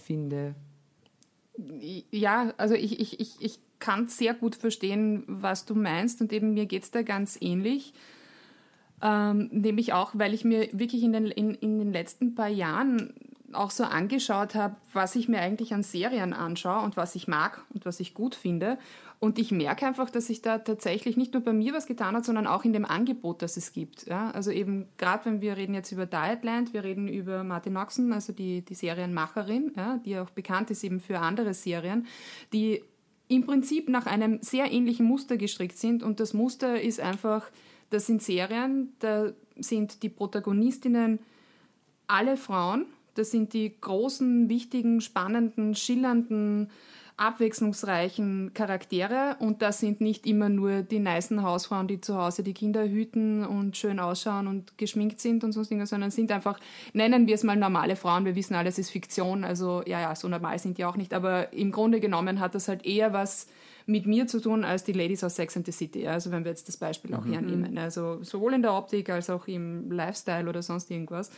finde. 0.04 0.54
Ja, 2.10 2.52
also 2.56 2.74
ich, 2.74 2.98
ich, 2.98 3.20
ich, 3.20 3.36
ich 3.40 3.60
kann 3.78 4.08
sehr 4.08 4.34
gut 4.34 4.56
verstehen, 4.56 5.24
was 5.26 5.64
du 5.64 5.74
meinst 5.74 6.20
und 6.20 6.32
eben 6.32 6.54
mir 6.54 6.66
geht 6.66 6.82
es 6.82 6.90
da 6.90 7.02
ganz 7.02 7.38
ähnlich. 7.40 7.92
Ähm, 9.02 9.48
nämlich 9.52 9.92
auch, 9.92 10.12
weil 10.14 10.34
ich 10.34 10.44
mir 10.44 10.68
wirklich 10.72 11.02
in 11.02 11.12
den, 11.12 11.26
in, 11.26 11.54
in 11.54 11.78
den 11.78 11.92
letzten 11.92 12.34
paar 12.34 12.48
Jahren 12.48 13.14
auch 13.52 13.70
so 13.70 13.84
angeschaut 13.84 14.54
habe, 14.54 14.76
was 14.92 15.16
ich 15.16 15.28
mir 15.28 15.40
eigentlich 15.40 15.72
an 15.74 15.82
Serien 15.82 16.32
anschaue 16.32 16.84
und 16.84 16.96
was 16.96 17.14
ich 17.14 17.26
mag 17.26 17.64
und 17.74 17.86
was 17.86 18.00
ich 18.00 18.14
gut 18.14 18.34
finde. 18.34 18.78
Und 19.20 19.38
ich 19.38 19.52
merke 19.52 19.86
einfach, 19.86 20.08
dass 20.08 20.28
sich 20.28 20.40
da 20.40 20.58
tatsächlich 20.58 21.18
nicht 21.18 21.34
nur 21.34 21.42
bei 21.42 21.52
mir 21.52 21.74
was 21.74 21.86
getan 21.86 22.16
hat, 22.16 22.24
sondern 22.24 22.46
auch 22.46 22.64
in 22.64 22.72
dem 22.72 22.86
Angebot, 22.86 23.42
das 23.42 23.58
es 23.58 23.74
gibt. 23.74 24.06
Ja? 24.06 24.30
Also 24.30 24.50
eben 24.50 24.88
gerade 24.96 25.26
wenn 25.26 25.42
wir 25.42 25.58
reden 25.58 25.74
jetzt 25.74 25.92
über 25.92 26.06
Dietland, 26.06 26.72
wir 26.72 26.84
reden 26.84 27.06
über 27.06 27.44
Martin 27.44 27.74
Noxon, 27.74 28.14
also 28.14 28.32
die, 28.32 28.62
die 28.62 28.74
Serienmacherin, 28.74 29.72
ja, 29.76 29.98
die 29.98 30.18
auch 30.18 30.30
bekannt 30.30 30.70
ist 30.70 30.82
eben 30.84 31.00
für 31.00 31.18
andere 31.18 31.52
Serien, 31.52 32.06
die 32.54 32.82
im 33.28 33.44
Prinzip 33.44 33.90
nach 33.90 34.06
einem 34.06 34.38
sehr 34.42 34.72
ähnlichen 34.72 35.04
Muster 35.04 35.36
gestrickt 35.36 35.76
sind. 35.76 36.02
Und 36.02 36.18
das 36.18 36.32
Muster 36.32 36.80
ist 36.80 36.98
einfach, 36.98 37.50
das 37.90 38.06
sind 38.06 38.22
Serien, 38.22 38.94
da 39.00 39.32
sind 39.56 40.02
die 40.02 40.08
Protagonistinnen 40.08 41.18
alle 42.06 42.38
Frauen 42.38 42.86
das 43.14 43.30
sind 43.30 43.52
die 43.52 43.74
großen, 43.80 44.48
wichtigen, 44.48 45.00
spannenden, 45.00 45.74
schillernden, 45.74 46.70
abwechslungsreichen 47.20 48.52
Charaktere 48.54 49.36
und 49.40 49.60
das 49.60 49.78
sind 49.78 50.00
nicht 50.00 50.26
immer 50.26 50.48
nur 50.48 50.80
die 50.80 51.00
nicen 51.00 51.42
Hausfrauen, 51.42 51.86
die 51.86 52.00
zu 52.00 52.16
Hause 52.16 52.42
die 52.42 52.54
Kinder 52.54 52.88
hüten 52.88 53.44
und 53.44 53.76
schön 53.76 54.00
ausschauen 54.00 54.46
und 54.46 54.78
geschminkt 54.78 55.20
sind 55.20 55.44
und 55.44 55.52
so 55.52 55.62
Dinge, 55.62 55.86
sondern 55.86 56.10
sind 56.10 56.32
einfach, 56.32 56.58
nennen 56.94 57.26
wir 57.26 57.34
es 57.34 57.44
mal 57.44 57.56
normale 57.56 57.96
Frauen. 57.96 58.24
Wir 58.24 58.36
wissen 58.36 58.54
alles 58.54 58.78
ist 58.78 58.90
Fiktion, 58.90 59.44
also 59.44 59.82
ja, 59.86 60.00
ja, 60.00 60.14
so 60.16 60.28
normal 60.28 60.58
sind 60.58 60.78
die 60.78 60.84
auch 60.86 60.96
nicht, 60.96 61.12
aber 61.12 61.52
im 61.52 61.72
Grunde 61.72 62.00
genommen 62.00 62.40
hat 62.40 62.54
das 62.54 62.68
halt 62.68 62.86
eher 62.86 63.12
was 63.12 63.46
mit 63.84 64.06
mir 64.06 64.26
zu 64.26 64.40
tun 64.40 64.64
als 64.64 64.84
die 64.84 64.92
Ladies 64.92 65.22
aus 65.22 65.36
Sex 65.36 65.56
and 65.56 65.66
the 65.66 65.72
City. 65.72 66.06
Also 66.06 66.30
wenn 66.30 66.44
wir 66.44 66.50
jetzt 66.50 66.68
das 66.68 66.78
Beispiel 66.78 67.14
auch 67.14 67.24
mhm. 67.24 67.32
hernehmen. 67.32 67.78
Also 67.78 68.22
sowohl 68.22 68.54
in 68.54 68.62
der 68.62 68.72
Optik 68.72 69.10
als 69.10 69.28
auch 69.28 69.46
im 69.46 69.90
Lifestyle 69.90 70.48
oder 70.48 70.62
sonst 70.62 70.90
irgendwas. 70.90 71.30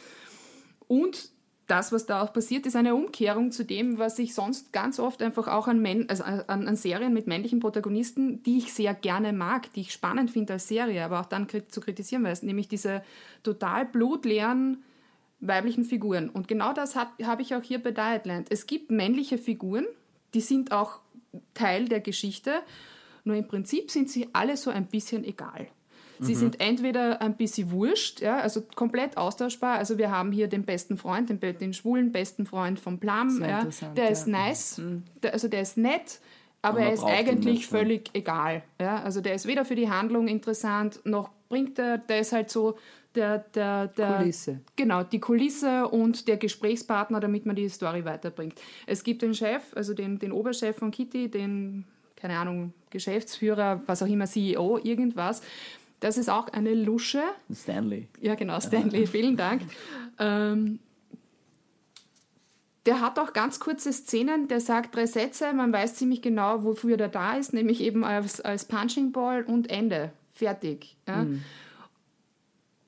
Und 0.86 1.30
das, 1.66 1.92
was 1.92 2.06
da 2.06 2.22
auch 2.22 2.32
passiert, 2.32 2.66
ist 2.66 2.76
eine 2.76 2.94
Umkehrung 2.94 3.52
zu 3.52 3.64
dem, 3.64 3.98
was 3.98 4.18
ich 4.18 4.34
sonst 4.34 4.72
ganz 4.72 4.98
oft 4.98 5.22
einfach 5.22 5.48
auch 5.48 5.68
an, 5.68 5.80
Men 5.80 6.08
also 6.08 6.24
an, 6.24 6.68
an 6.68 6.76
Serien 6.76 7.12
mit 7.12 7.26
männlichen 7.26 7.60
Protagonisten, 7.60 8.42
die 8.42 8.58
ich 8.58 8.72
sehr 8.72 8.94
gerne 8.94 9.32
mag, 9.32 9.72
die 9.72 9.82
ich 9.82 9.92
spannend 9.92 10.30
finde 10.30 10.54
als 10.54 10.68
Serie, 10.68 11.04
aber 11.04 11.20
auch 11.20 11.26
dann 11.26 11.46
zu 11.68 11.80
kritisieren 11.80 12.24
weiß, 12.24 12.42
nämlich 12.42 12.68
diese 12.68 13.02
total 13.42 13.86
blutleeren 13.86 14.82
weiblichen 15.40 15.84
Figuren. 15.84 16.28
Und 16.28 16.48
genau 16.48 16.72
das 16.72 16.94
habe 16.96 17.26
hab 17.26 17.40
ich 17.40 17.54
auch 17.54 17.62
hier 17.62 17.82
bei 17.82 17.90
Dietland. 17.90 18.48
Es 18.50 18.66
gibt 18.66 18.90
männliche 18.90 19.38
Figuren, 19.38 19.86
die 20.34 20.40
sind 20.40 20.72
auch 20.72 21.00
Teil 21.54 21.88
der 21.88 22.00
Geschichte, 22.00 22.62
nur 23.24 23.36
im 23.36 23.46
Prinzip 23.46 23.90
sind 23.90 24.10
sie 24.10 24.28
alle 24.32 24.56
so 24.56 24.70
ein 24.70 24.86
bisschen 24.86 25.24
egal. 25.24 25.68
Sie 26.22 26.34
mhm. 26.34 26.38
sind 26.38 26.60
entweder 26.60 27.20
ein 27.20 27.36
bisschen 27.36 27.70
wurscht, 27.70 28.20
ja, 28.20 28.38
also 28.38 28.62
komplett 28.74 29.16
austauschbar. 29.16 29.78
Also 29.78 29.98
wir 29.98 30.10
haben 30.10 30.32
hier 30.32 30.48
den 30.48 30.64
besten 30.64 30.96
Freund, 30.96 31.28
den, 31.28 31.40
den 31.40 31.74
schwulen 31.74 32.12
besten 32.12 32.46
Freund 32.46 32.78
von 32.80 32.98
Plum. 32.98 33.42
Ja, 33.42 33.66
der 33.96 34.10
ist 34.10 34.26
nice, 34.26 34.78
mhm. 34.78 35.02
der, 35.22 35.32
also 35.32 35.48
der 35.48 35.62
ist 35.62 35.76
nett, 35.76 36.20
aber 36.62 36.80
er 36.80 36.92
ist 36.92 37.04
eigentlich 37.04 37.66
völlig 37.66 38.10
egal. 38.14 38.62
Ja, 38.80 39.02
also 39.02 39.20
der 39.20 39.34
ist 39.34 39.46
weder 39.46 39.64
für 39.64 39.74
die 39.74 39.90
Handlung 39.90 40.28
interessant, 40.28 41.00
noch 41.04 41.30
bringt 41.48 41.78
er, 41.78 41.98
der 41.98 42.20
ist 42.20 42.32
halt 42.32 42.50
so 42.50 42.78
der, 43.14 43.38
der, 43.38 43.88
der 43.88 44.16
Kulisse. 44.18 44.60
Genau, 44.76 45.02
die 45.02 45.20
Kulisse 45.20 45.88
und 45.88 46.28
der 46.28 46.36
Gesprächspartner, 46.36 47.20
damit 47.20 47.46
man 47.46 47.56
die 47.56 47.68
Story 47.68 48.04
weiterbringt. 48.04 48.54
Es 48.86 49.04
gibt 49.04 49.22
den 49.22 49.34
Chef, 49.34 49.62
also 49.74 49.94
den, 49.94 50.18
den 50.18 50.32
Oberchef 50.32 50.76
von 50.76 50.90
Kitty, 50.90 51.30
den, 51.30 51.84
keine 52.16 52.38
Ahnung, 52.38 52.72
Geschäftsführer, 52.90 53.82
was 53.86 54.02
auch 54.02 54.06
immer, 54.06 54.26
CEO, 54.26 54.78
irgendwas. 54.82 55.42
Das 56.02 56.18
ist 56.18 56.28
auch 56.28 56.48
eine 56.48 56.74
Lusche. 56.74 57.22
Stanley. 57.54 58.08
Ja, 58.20 58.34
genau, 58.34 58.58
Stanley, 58.58 59.06
vielen 59.06 59.36
Dank. 59.36 59.62
Ähm, 60.18 60.80
der 62.86 63.00
hat 63.00 63.20
auch 63.20 63.32
ganz 63.32 63.60
kurze 63.60 63.92
Szenen, 63.92 64.48
der 64.48 64.60
sagt 64.60 64.96
drei 64.96 65.06
Sätze, 65.06 65.52
man 65.52 65.72
weiß 65.72 65.94
ziemlich 65.94 66.20
genau, 66.20 66.64
wofür 66.64 66.96
der 66.96 67.08
da 67.08 67.36
ist, 67.36 67.52
nämlich 67.52 67.80
eben 67.80 68.02
als, 68.02 68.40
als 68.40 68.64
Punching 68.64 69.12
Ball 69.12 69.44
und 69.44 69.70
Ende. 69.70 70.12
Fertig. 70.32 70.96
Ja. 71.06 71.22
Mhm. 71.22 71.44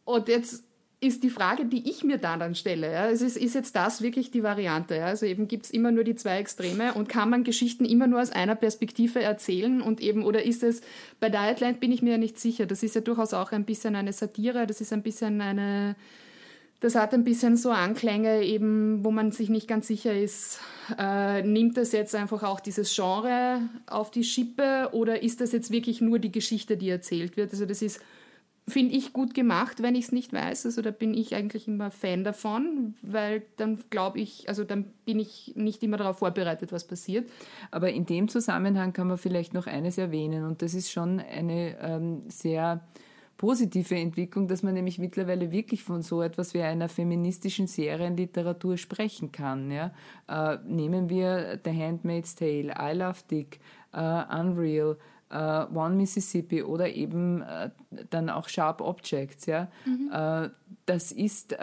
Und 0.04 0.26
jetzt 0.26 0.63
ist 1.04 1.22
die 1.22 1.30
Frage, 1.30 1.66
die 1.66 1.88
ich 1.88 2.02
mir 2.02 2.18
da 2.18 2.36
dann 2.36 2.54
stelle. 2.54 2.90
Ja, 2.90 3.06
ist, 3.06 3.22
ist 3.22 3.54
jetzt 3.54 3.76
das 3.76 4.02
wirklich 4.02 4.30
die 4.30 4.42
Variante? 4.42 4.96
Ja? 4.96 5.06
Also 5.06 5.26
eben 5.26 5.48
gibt 5.48 5.66
es 5.66 5.70
immer 5.70 5.92
nur 5.92 6.04
die 6.04 6.14
zwei 6.14 6.38
Extreme 6.38 6.94
und 6.94 7.08
kann 7.08 7.30
man 7.30 7.44
Geschichten 7.44 7.84
immer 7.84 8.06
nur 8.06 8.20
aus 8.22 8.30
einer 8.30 8.54
Perspektive 8.54 9.22
erzählen 9.22 9.80
und 9.80 10.00
eben, 10.00 10.24
oder 10.24 10.44
ist 10.44 10.62
es, 10.62 10.80
bei 11.20 11.28
Dietland 11.28 11.80
bin 11.80 11.92
ich 11.92 12.02
mir 12.02 12.12
ja 12.12 12.18
nicht 12.18 12.38
sicher, 12.38 12.66
das 12.66 12.82
ist 12.82 12.94
ja 12.94 13.00
durchaus 13.00 13.34
auch 13.34 13.52
ein 13.52 13.64
bisschen 13.64 13.94
eine 13.94 14.12
Satire, 14.12 14.66
das 14.66 14.80
ist 14.80 14.92
ein 14.92 15.02
bisschen 15.02 15.40
eine, 15.40 15.96
das 16.80 16.94
hat 16.94 17.12
ein 17.14 17.24
bisschen 17.24 17.56
so 17.56 17.70
Anklänge 17.70 18.42
eben, 18.42 19.04
wo 19.04 19.10
man 19.10 19.30
sich 19.30 19.48
nicht 19.48 19.68
ganz 19.68 19.86
sicher 19.86 20.18
ist, 20.18 20.60
äh, 20.98 21.42
nimmt 21.42 21.76
das 21.76 21.92
jetzt 21.92 22.14
einfach 22.14 22.42
auch 22.42 22.60
dieses 22.60 22.94
Genre 22.94 23.60
auf 23.86 24.10
die 24.10 24.24
Schippe 24.24 24.88
oder 24.92 25.22
ist 25.22 25.40
das 25.40 25.52
jetzt 25.52 25.70
wirklich 25.70 26.00
nur 26.00 26.18
die 26.18 26.32
Geschichte, 26.32 26.76
die 26.76 26.88
erzählt 26.88 27.36
wird? 27.36 27.52
Also 27.52 27.66
das 27.66 27.82
ist 27.82 28.00
finde 28.66 28.94
ich 28.94 29.12
gut 29.12 29.34
gemacht, 29.34 29.82
wenn 29.82 29.94
ich 29.94 30.06
es 30.06 30.12
nicht 30.12 30.32
weiß. 30.32 30.64
Also 30.66 30.80
da 30.80 30.90
bin 30.90 31.12
ich 31.12 31.34
eigentlich 31.34 31.68
immer 31.68 31.90
Fan 31.90 32.24
davon, 32.24 32.94
weil 33.02 33.42
dann 33.56 33.78
glaube 33.90 34.20
ich, 34.20 34.48
also 34.48 34.64
dann 34.64 34.86
bin 35.04 35.18
ich 35.18 35.52
nicht 35.54 35.82
immer 35.82 35.98
darauf 35.98 36.18
vorbereitet, 36.18 36.72
was 36.72 36.86
passiert. 36.86 37.30
Aber 37.70 37.90
in 37.90 38.06
dem 38.06 38.28
Zusammenhang 38.28 38.92
kann 38.92 39.08
man 39.08 39.18
vielleicht 39.18 39.52
noch 39.52 39.66
eines 39.66 39.98
erwähnen 39.98 40.44
und 40.44 40.62
das 40.62 40.72
ist 40.72 40.90
schon 40.90 41.20
eine 41.20 41.78
ähm, 41.80 42.22
sehr 42.28 42.82
positive 43.36 43.96
Entwicklung, 43.96 44.48
dass 44.48 44.62
man 44.62 44.74
nämlich 44.74 44.98
mittlerweile 44.98 45.50
wirklich 45.50 45.82
von 45.82 46.02
so 46.02 46.22
etwas 46.22 46.54
wie 46.54 46.62
einer 46.62 46.88
feministischen 46.88 47.66
Serienliteratur 47.66 48.78
sprechen 48.78 49.32
kann. 49.32 49.70
Ja? 49.70 49.92
Äh, 50.28 50.58
nehmen 50.66 51.10
wir 51.10 51.60
The 51.64 51.70
Handmaid's 51.70 52.34
Tale, 52.34 52.72
I 52.80 52.96
Love 52.96 53.18
Dick, 53.30 53.60
uh, 53.94 54.22
Unreal, 54.32 54.96
uh, 55.32 55.66
One 55.74 55.96
Mississippi 55.96 56.62
oder 56.62 56.88
eben 56.88 57.42
uh, 57.42 57.70
dann 58.10 58.30
auch 58.30 58.48
Sharp 58.48 58.80
Objects. 58.80 59.46
Ja? 59.46 59.68
Mhm. 59.84 60.10
Uh, 60.12 60.48
das 60.86 61.12
ist, 61.12 61.56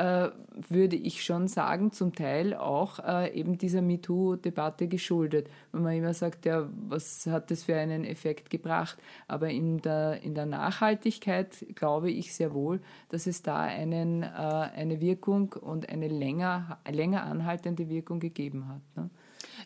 würde 0.69 0.95
ich 0.95 1.24
schon 1.24 1.47
sagen, 1.47 1.91
zum 1.91 2.15
Teil 2.15 2.56
auch 2.56 2.97
eben 3.32 3.60
dieser 3.60 3.84
MeToo-Debatte 3.84 4.88
geschuldet. 4.88 5.47
Wenn 5.71 5.84
man 5.84 5.93
immer 5.93 6.15
sagt, 6.15 6.47
ja, 6.47 6.67
was 6.88 7.28
hat 7.28 7.52
das 7.52 7.65
für 7.65 7.76
einen 7.76 8.04
Effekt 8.04 8.50
gebracht? 8.50 8.97
Aber 9.28 9.50
in 9.50 9.78
der, 9.80 10.24
in 10.24 10.34
der 10.34 10.47
Nachhaltigkeit 10.47 11.63
glaube 11.76 12.10
ich 12.10 12.34
sehr 12.34 12.56
wohl, 12.56 12.82
dass 13.10 13.28
es 13.28 13.43
da 13.43 13.60
einen, 13.60 14.24
eine 14.24 15.02
Wirkung 15.02 15.54
und 15.54 15.89
eine 15.89 16.08
länger, 16.08 16.80
länger 16.89 17.21
anhaltende 17.21 17.89
Wirkung 17.89 18.19
gegeben 18.19 18.69
hat. 18.69 18.82
Ne? 18.95 19.12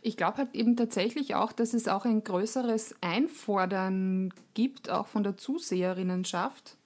Ich 0.06 0.18
glaube 0.18 0.38
halt 0.38 0.54
eben 0.54 0.78
tatsächlich 0.78 1.34
auch, 1.34 1.52
dass 1.52 1.74
es 1.74 1.88
auch 1.88 2.06
ein 2.06 2.24
größeres 2.24 2.94
Einfordern 3.02 4.32
gibt, 4.54 4.92
auch 4.92 5.08
von 5.08 5.24
der 5.24 5.36
Zuseherinnenschaft, 5.36 6.78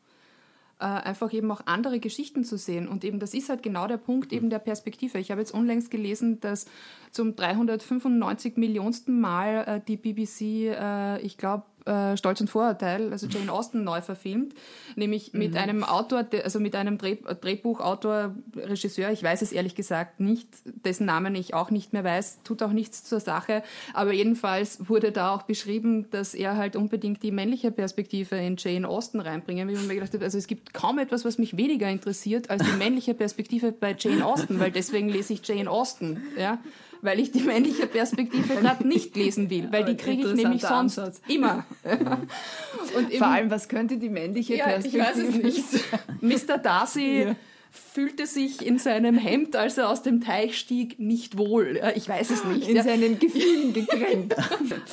äh, 0.80 0.86
einfach 0.86 1.34
eben 1.34 1.52
auch 1.52 1.60
andere 1.66 2.00
Geschichten 2.00 2.46
zu 2.46 2.58
sehen. 2.58 2.88
Und 2.88 3.04
eben 3.04 3.20
das 3.20 3.34
ist 3.34 3.50
halt 3.50 3.62
genau 3.62 3.88
der 3.88 3.98
Punkt 3.98 4.32
eben 4.32 4.50
der 4.50 4.60
Perspektive. 4.60 5.20
Ich 5.20 5.32
habe 5.32 5.42
jetzt 5.42 5.54
unlängst 5.54 5.92
gelesen, 5.92 6.40
dass 6.40 6.66
zum 7.12 7.36
395 7.36 8.56
Millionsten 8.56 9.20
Mal 9.20 9.66
äh, 9.68 9.82
die 9.86 9.98
BBC, 9.98 10.74
äh, 10.74 11.20
ich 11.20 11.38
glaube, 11.38 11.66
äh, 11.86 12.18
Stolz 12.18 12.42
und 12.42 12.50
Vorurteil, 12.50 13.12
also 13.12 13.28
Jane 13.28 13.52
Austen 13.52 13.84
neu 13.84 14.02
verfilmt, 14.02 14.54
nämlich 14.96 15.34
mit 15.34 15.52
mhm. 15.52 15.58
einem 15.58 15.84
Autor, 15.84 16.26
also 16.44 16.60
mit 16.60 16.76
einem 16.76 16.98
Dreh, 16.98 17.18
Drehbuchautor, 17.42 18.36
Regisseur, 18.56 19.12
ich 19.12 19.24
weiß 19.24 19.42
es 19.42 19.52
ehrlich 19.52 19.76
gesagt 19.76 20.20
nicht, 20.20 20.48
dessen 20.66 21.06
Namen 21.06 21.36
ich 21.36 21.54
auch 21.54 21.72
nicht 21.72 21.94
mehr 21.94 22.04
weiß, 22.04 22.40
tut 22.44 22.64
auch 22.64 22.72
nichts 22.72 23.04
zur 23.04 23.20
Sache, 23.20 23.64
aber 23.94 24.14
jedenfalls 24.14 24.90
wurde 24.90 25.12
da 25.12 25.34
auch 25.34 25.44
beschrieben, 25.44 26.10
dass 26.12 26.34
er 26.34 26.58
halt 26.58 26.76
unbedingt 26.76 27.24
die 27.24 27.32
männliche 27.32 27.72
Perspektive 27.72 28.36
in 28.36 28.56
Jane 28.58 28.88
Austen 28.88 29.20
reinbringen 29.20 29.68
will. 29.68 29.78
Und 29.78 29.88
mir 29.88 29.96
gedacht 29.96 30.14
habe, 30.14 30.24
also 30.24 30.38
es 30.38 30.48
gibt 30.48 30.74
kaum 30.74 31.00
etwas, 31.00 31.26
was 31.26 31.38
mich 31.38 31.58
weniger 31.58 31.90
interessiert 31.90 32.50
als 32.50 32.64
die 32.64 32.78
männliche 32.78 33.14
Perspektive 33.14 33.72
bei 33.72 33.96
Jane 33.98 34.26
Austen, 34.26 34.60
weil 34.60 34.72
deswegen 34.72 35.10
lese 35.10 35.34
ich 35.34 35.48
Jane 35.48 35.70
Austen, 35.70 36.22
ja 36.38 36.60
weil 37.02 37.20
ich 37.20 37.32
die 37.32 37.42
männliche 37.42 37.88
Perspektive 37.88 38.56
gerade 38.62 38.88
nicht 38.88 39.16
lesen 39.16 39.50
will, 39.50 39.68
weil 39.72 39.86
die 39.86 39.96
kriege 39.96 40.28
ich 40.28 40.34
nämlich 40.36 40.62
sonst 40.62 41.00
Ansatz. 41.00 41.22
immer. 41.28 41.66
Und 42.96 43.14
Vor 43.14 43.28
allem, 43.28 43.52
was 43.52 43.70
könnte 43.70 43.98
die 43.98 44.10
männliche 44.10 44.56
ja, 44.56 44.66
Perspektive? 44.66 45.04
Ich 45.04 45.10
weiß 45.10 45.18
es 45.18 45.82
nicht. 46.22 46.48
Mr. 46.50 46.58
Darcy 46.58 47.24
ja. 47.24 47.36
fühlte 47.72 48.26
sich 48.26 48.66
in 48.66 48.78
seinem 48.80 49.18
Hemd, 49.18 49.56
als 49.56 49.78
er 49.78 49.90
aus 49.90 50.04
dem 50.04 50.22
Teich 50.22 50.58
stieg, 50.58 51.00
nicht 51.00 51.38
wohl. 51.38 51.80
Ich 51.96 52.10
weiß 52.10 52.30
es 52.32 52.44
nicht. 52.46 52.68
In 52.68 52.78
ja. 52.78 52.84
seinen 52.84 53.20
Gefühlen 53.20 53.74
gekränkt. 53.74 54.34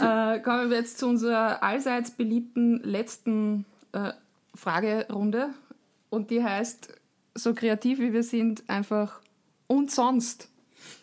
äh, 0.00 0.40
kommen 0.40 0.70
wir 0.70 0.78
jetzt 0.78 0.98
zu 0.98 1.08
unserer 1.08 1.62
allseits 1.62 2.10
beliebten 2.10 2.80
letzten 2.82 3.64
äh, 3.92 4.12
Fragerunde. 4.54 5.50
Und 6.10 6.30
die 6.30 6.42
heißt, 6.42 6.94
so 7.34 7.54
kreativ 7.54 7.98
wie 7.98 8.12
wir 8.12 8.22
sind, 8.22 8.68
einfach 8.68 9.20
und 9.66 9.90
sonst. 9.90 10.48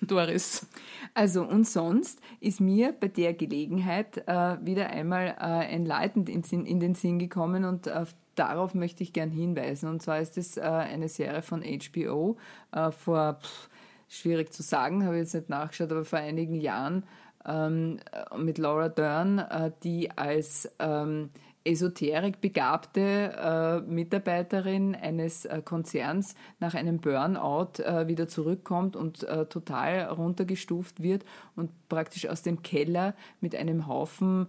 Doris. 0.02 0.68
Also 1.14 1.44
und 1.44 1.68
sonst 1.68 2.20
ist 2.40 2.60
mir 2.60 2.94
bei 2.94 3.08
der 3.08 3.34
Gelegenheit 3.34 4.18
äh, 4.28 4.58
wieder 4.66 4.90
einmal 4.90 5.36
äh, 5.40 5.74
Enlightened 5.74 6.30
in, 6.30 6.66
in, 6.66 6.80
den 6.80 6.96
Sinn 6.96 7.20
gekommen 7.20 7.66
und 7.66 7.88
äh, 7.88 8.06
darauf 8.36 8.74
möchte 8.74 9.04
ich 9.04 9.14
gern 9.14 9.30
hinweisen. 9.30 9.90
Und 9.90 10.02
zwar 10.02 10.20
ist 10.20 10.38
es 10.38 10.58
äh, 10.58 10.62
eine 10.62 11.10
Serie 11.10 11.42
von 11.42 11.64
HBO 11.64 12.38
äh, 12.72 12.92
vor, 12.92 13.40
pff, 13.42 13.70
schwierig 14.10 14.54
zu 14.54 14.64
sagen, 14.64 15.06
habe 15.06 15.16
ich 15.16 15.24
jetzt 15.24 15.34
nicht 15.36 15.50
nachgeschaut, 15.50 15.92
aber 15.92 16.06
vor 16.06 16.20
einigen 16.20 16.56
Jahren 16.56 17.04
ähm, 17.46 18.00
mit 18.38 18.58
Laura 18.58 18.90
Dern, 18.90 19.40
äh, 19.40 19.72
die 19.84 20.12
als 20.12 20.70
ähm, 20.80 21.30
Esoterik 21.66 22.42
begabte 22.42 23.02
äh, 23.02 23.90
Mitarbeiterin 23.90 24.96
eines 24.96 25.46
äh, 25.46 25.62
Konzerns 25.64 26.36
nach 26.60 26.74
einem 26.74 27.00
Burnout 27.00 27.82
äh, 27.82 28.08
wieder 28.08 28.28
zurückkommt 28.28 28.96
und 28.96 29.24
äh, 29.24 29.46
total 29.46 30.06
runtergestuft 30.06 31.02
wird 31.02 31.24
und 31.56 31.72
praktisch 31.90 32.28
aus 32.28 32.42
dem 32.42 32.64
Keller 32.64 33.16
mit 33.40 33.56
einem 33.56 33.88
Haufen 33.88 34.48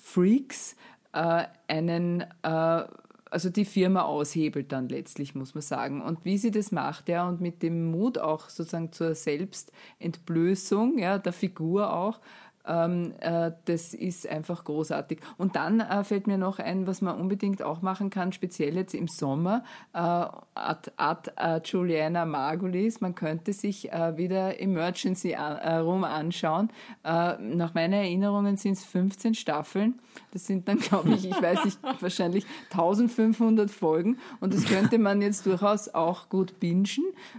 Freaks 0.00 0.76
äh, 1.12 1.44
einen 1.68 2.24
äh, 2.42 2.84
also 3.32 3.48
die 3.48 3.64
Firma 3.64 4.02
aushebelt 4.02 4.72
dann 4.72 4.88
letztlich, 4.88 5.34
muss 5.34 5.54
man 5.54 5.62
sagen. 5.62 6.02
Und 6.02 6.24
wie 6.24 6.36
sie 6.36 6.50
das 6.50 6.70
macht, 6.70 7.08
ja, 7.08 7.26
und 7.26 7.40
mit 7.40 7.62
dem 7.62 7.90
Mut 7.90 8.18
auch 8.18 8.50
sozusagen 8.50 8.92
zur 8.92 9.14
Selbstentblößung, 9.14 10.98
ja, 10.98 11.18
der 11.18 11.32
Figur 11.32 11.94
auch, 11.94 12.20
ähm, 12.66 13.12
äh, 13.20 13.52
das 13.64 13.94
ist 13.94 14.28
einfach 14.28 14.64
großartig. 14.64 15.20
Und 15.38 15.56
dann 15.56 15.80
äh, 15.80 16.04
fällt 16.04 16.26
mir 16.26 16.38
noch 16.38 16.58
ein, 16.58 16.86
was 16.86 17.02
man 17.02 17.20
unbedingt 17.20 17.62
auch 17.62 17.82
machen 17.82 18.10
kann, 18.10 18.32
speziell 18.32 18.76
jetzt 18.76 18.94
im 18.94 19.08
Sommer, 19.08 19.64
äh, 19.92 19.98
ad, 19.98 20.92
ad 20.96 21.30
äh, 21.36 21.60
Juliana 21.64 22.24
Margulis. 22.24 23.00
Man 23.00 23.14
könnte 23.14 23.52
sich 23.52 23.92
äh, 23.92 24.16
wieder 24.16 24.60
Emergency 24.60 25.32
äh, 25.32 25.76
Room 25.76 26.04
anschauen. 26.04 26.70
nach 27.02 27.74
meinen 27.74 27.92
Erinnerungen 27.92 28.56
sind 28.56 28.72
es 28.72 28.84
15 28.84 29.34
Staffeln. 29.34 30.00
Das 30.32 30.46
sind 30.46 30.68
dann, 30.68 30.78
glaube 30.78 31.10
ich, 31.10 31.28
ich 31.28 31.42
weiß 31.42 31.64
nicht, 31.64 31.78
wahrscheinlich 32.00 32.46
1500 32.70 33.70
Folgen. 33.70 34.18
Und 34.40 34.54
das 34.54 34.64
könnte 34.64 34.98
man 34.98 35.22
jetzt 35.22 35.46
durchaus 35.46 35.88
auch 35.88 36.28
gut 36.28 36.60
bingen. 36.60 36.82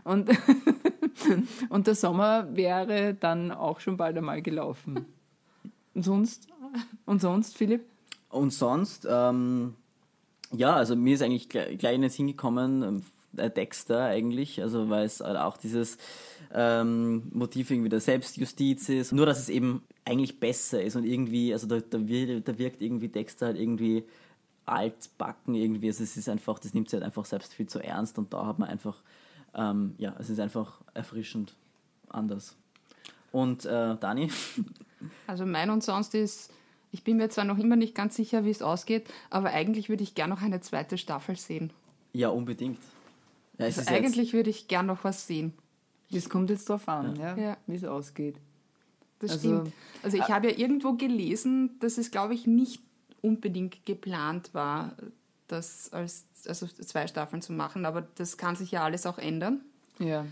Und, 0.03 0.29
und 1.69 1.88
der 1.88 1.95
Sommer 1.95 2.47
wäre 2.55 3.13
dann 3.13 3.51
auch 3.51 3.79
schon 3.79 3.97
bald 3.97 4.17
einmal 4.17 4.41
gelaufen. 4.41 5.12
Und 5.93 6.03
sonst? 6.03 6.47
Und 7.06 7.21
sonst, 7.21 7.56
Philipp? 7.56 7.86
Und 8.29 8.51
sonst, 8.51 9.08
ähm, 9.10 9.75
ja, 10.51 10.75
also 10.75 10.95
mir 10.95 11.15
ist 11.15 11.21
eigentlich 11.21 11.49
gleich 11.49 11.95
in 11.95 12.01
den 12.01 12.10
Sinn 12.10 12.27
gekommen, 12.27 13.03
äh, 13.38 13.49
Dexter 13.49 14.06
eigentlich, 14.06 14.62
also 14.62 14.89
weil 14.89 15.06
es 15.06 15.21
auch 15.21 15.58
dieses 15.58 15.97
ähm, 16.51 17.23
Motiv 17.32 17.71
irgendwie 17.71 17.89
der 17.89 17.99
Selbstjustiz 17.99 18.89
ist, 18.89 19.12
nur 19.12 19.25
dass 19.25 19.39
es 19.39 19.49
eben 19.49 19.84
eigentlich 20.06 20.39
besser 20.39 20.82
ist 20.82 20.95
und 20.95 21.06
irgendwie, 21.06 21.53
also 21.53 21.67
da, 21.67 21.79
da, 21.79 22.08
wirkt, 22.08 22.47
da 22.47 22.58
wirkt 22.58 22.82
irgendwie 22.82 23.10
Dexter 23.10 23.47
halt 23.47 23.60
irgendwie 23.60 24.03
altbacken 24.65 25.56
irgendwie, 25.56 25.88
also 25.88 26.03
es 26.03 26.15
ist 26.15 26.29
einfach, 26.29 26.60
das 26.60 26.73
nimmt 26.73 26.89
sich 26.89 26.97
halt 26.97 27.06
einfach 27.06 27.25
selbst 27.25 27.53
viel 27.53 27.67
zu 27.67 27.79
ernst 27.79 28.17
und 28.17 28.34
da 28.34 28.45
hat 28.45 28.60
man 28.60 28.69
einfach, 28.69 29.01
ähm, 29.56 29.95
ja, 29.97 30.15
es 30.19 30.29
ist 30.29 30.39
einfach 30.39 30.82
erfrischend 30.93 31.56
anders. 32.10 32.56
Und 33.34 33.65
äh, 33.65 33.98
Dani? 33.98 34.32
Also 35.28 35.46
mein 35.46 35.69
und 35.69 35.84
sonst 35.84 36.15
ist, 36.15 36.50
ich 36.91 37.04
bin 37.04 37.17
mir 37.17 37.28
zwar 37.28 37.43
noch 37.43 37.58
immer 37.58 37.76
nicht 37.76 37.93
ganz 37.93 38.15
sicher, 38.15 38.46
wie 38.46 38.52
es 38.52 38.62
ausgeht, 38.62 39.06
aber 39.30 39.50
eigentlich 39.50 39.89
würde 39.89 40.02
ich 40.02 40.15
gerne 40.15 40.34
noch 40.34 40.41
eine 40.41 40.62
zweite 40.62 40.98
Staffel 40.98 41.36
sehen. 41.36 41.74
Ja, 42.13 42.30
unbedingt. 42.30 42.80
Ja, 43.58 43.65
also 43.65 43.82
eigentlich 43.86 44.32
würde 44.32 44.50
ich 44.50 44.69
gerne 44.69 44.88
noch 44.88 45.04
was 45.04 45.28
sehen. 45.28 45.52
Das 46.10 46.30
kommt 46.30 46.52
jetzt 46.52 46.69
darauf 46.69 46.88
an, 46.88 47.17
ja. 47.17 47.36
Ja, 47.36 47.58
wie 47.67 47.76
es 47.76 47.84
ausgeht. 47.84 48.38
Das 49.19 49.32
also, 49.32 49.62
stimmt. 49.62 49.74
Also 50.04 50.15
ich 50.15 50.24
äh, 50.24 50.32
habe 50.32 50.50
ja 50.52 50.58
irgendwo 50.58 50.93
gelesen, 50.93 51.78
dass 51.82 51.98
es, 51.98 52.12
glaube 52.12 52.34
ich, 52.34 52.48
nicht 52.48 52.82
unbedingt 53.22 53.86
geplant 53.86 54.54
war, 54.54 54.96
das 55.48 55.91
als 55.91 56.26
also 56.48 56.65
zwei 56.67 57.08
Staffeln 57.08 57.41
zu 57.41 57.52
machen, 57.52 57.86
aber 57.86 58.08
das 58.15 58.38
kann 58.38 58.56
sich 58.56 58.72
ja 58.72 58.86
alles 58.86 59.06
auch 59.06 59.17
ändern. 59.17 59.60
Ja. 60.00 60.26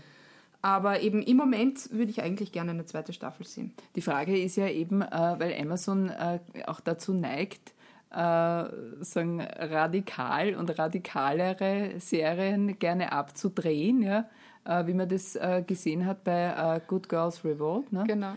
Aber 0.62 1.00
eben 1.00 1.22
im 1.22 1.36
Moment 1.36 1.90
würde 1.90 2.10
ich 2.10 2.22
eigentlich 2.22 2.52
gerne 2.52 2.70
eine 2.70 2.86
zweite 2.86 3.12
Staffel 3.12 3.44
sehen. 3.44 3.74
Die 3.96 4.00
Frage 4.00 4.40
ist 4.40 4.56
ja 4.56 4.68
eben, 4.68 5.02
äh, 5.02 5.34
weil 5.38 5.54
Amazon 5.60 6.08
äh, 6.08 6.38
auch 6.66 6.80
dazu 6.80 7.12
neigt, 7.12 7.74
äh, 8.12 8.64
sagen 9.00 9.40
radikal 9.40 10.54
und 10.54 10.78
radikalere 10.78 11.94
Serien 11.98 12.78
gerne 12.78 13.10
abzudrehen, 13.10 14.02
ja, 14.02 14.28
äh, 14.64 14.86
wie 14.86 14.94
man 14.94 15.08
das 15.08 15.34
äh, 15.34 15.64
gesehen 15.66 16.06
hat 16.06 16.22
bei 16.22 16.80
Good 16.86 17.08
Girls 17.08 17.44
Revolt. 17.44 17.92
Ne? 17.92 18.04
Genau. 18.06 18.34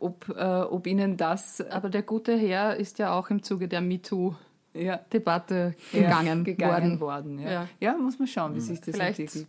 ob, 0.00 0.28
ob 0.38 0.86
Ihnen 0.86 1.16
das. 1.16 1.60
Aber 1.62 1.90
der 1.90 2.02
gute 2.02 2.36
Herr 2.36 2.76
ist 2.76 2.98
ja 2.98 3.12
auch 3.12 3.30
im 3.30 3.42
Zuge 3.42 3.68
der 3.68 3.80
MeToo-Debatte 3.80 5.74
ja. 5.92 6.00
gegangen, 6.00 6.38
ja, 6.38 6.44
gegangen, 6.44 7.00
worden. 7.00 7.38
worden 7.38 7.38
ja. 7.40 7.50
ja. 7.50 7.68
Ja. 7.80 7.96
muss 7.96 8.18
man 8.18 8.28
schauen, 8.28 8.54
wie 8.54 8.60
sich 8.60 8.80
das 8.80 8.94
Vielleicht 8.94 9.18
entwickelt. 9.18 9.48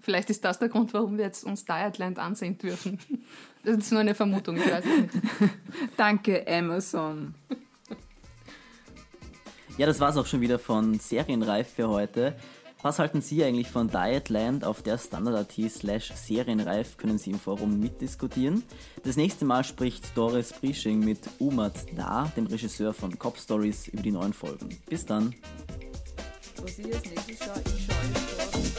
Vielleicht 0.00 0.30
ist 0.30 0.44
das 0.44 0.58
der 0.58 0.68
Grund, 0.68 0.94
warum 0.94 1.18
wir 1.18 1.24
jetzt 1.24 1.44
uns 1.44 1.64
Dietland 1.64 2.18
ansehen 2.18 2.58
dürfen. 2.58 2.98
Das 3.64 3.76
ist 3.76 3.90
nur 3.90 4.00
eine 4.00 4.14
Vermutung, 4.14 4.56
ich 4.56 4.70
weiß 4.70 4.84
es 4.84 5.00
nicht. 5.00 5.24
Danke, 5.96 6.46
Amazon. 6.48 7.34
Ja, 9.76 9.84
das 9.84 10.00
war's 10.00 10.16
auch 10.16 10.26
schon 10.26 10.40
wieder 10.40 10.60
von 10.60 10.98
Serienreif 10.98 11.68
für 11.68 11.88
heute. 11.88 12.36
Was 12.80 13.00
halten 13.00 13.20
Sie 13.20 13.42
eigentlich 13.42 13.68
von 13.68 13.90
Dietland? 13.90 14.64
Auf 14.64 14.82
der 14.82 14.98
Standard.at 14.98 15.70
slash 15.70 16.12
Serienreif 16.14 16.96
können 16.96 17.18
Sie 17.18 17.30
im 17.30 17.40
Forum 17.40 17.80
mitdiskutieren. 17.80 18.62
Das 19.02 19.16
nächste 19.16 19.44
Mal 19.44 19.64
spricht 19.64 20.16
Doris 20.16 20.52
Prisching 20.52 21.00
mit 21.00 21.18
Umad 21.40 21.74
Da, 21.96 22.32
dem 22.36 22.46
Regisseur 22.46 22.94
von 22.94 23.18
Cop 23.18 23.36
Stories, 23.36 23.88
über 23.88 24.02
die 24.02 24.12
neuen 24.12 24.32
Folgen. 24.32 24.78
Bis 24.88 25.04
dann. 25.04 25.34
Was 26.62 26.78
ich 26.78 26.94
als 26.94 27.04
nächstes 27.04 27.38
schaue, 27.38 27.62
ich 27.66 27.86
schaue 27.86 28.77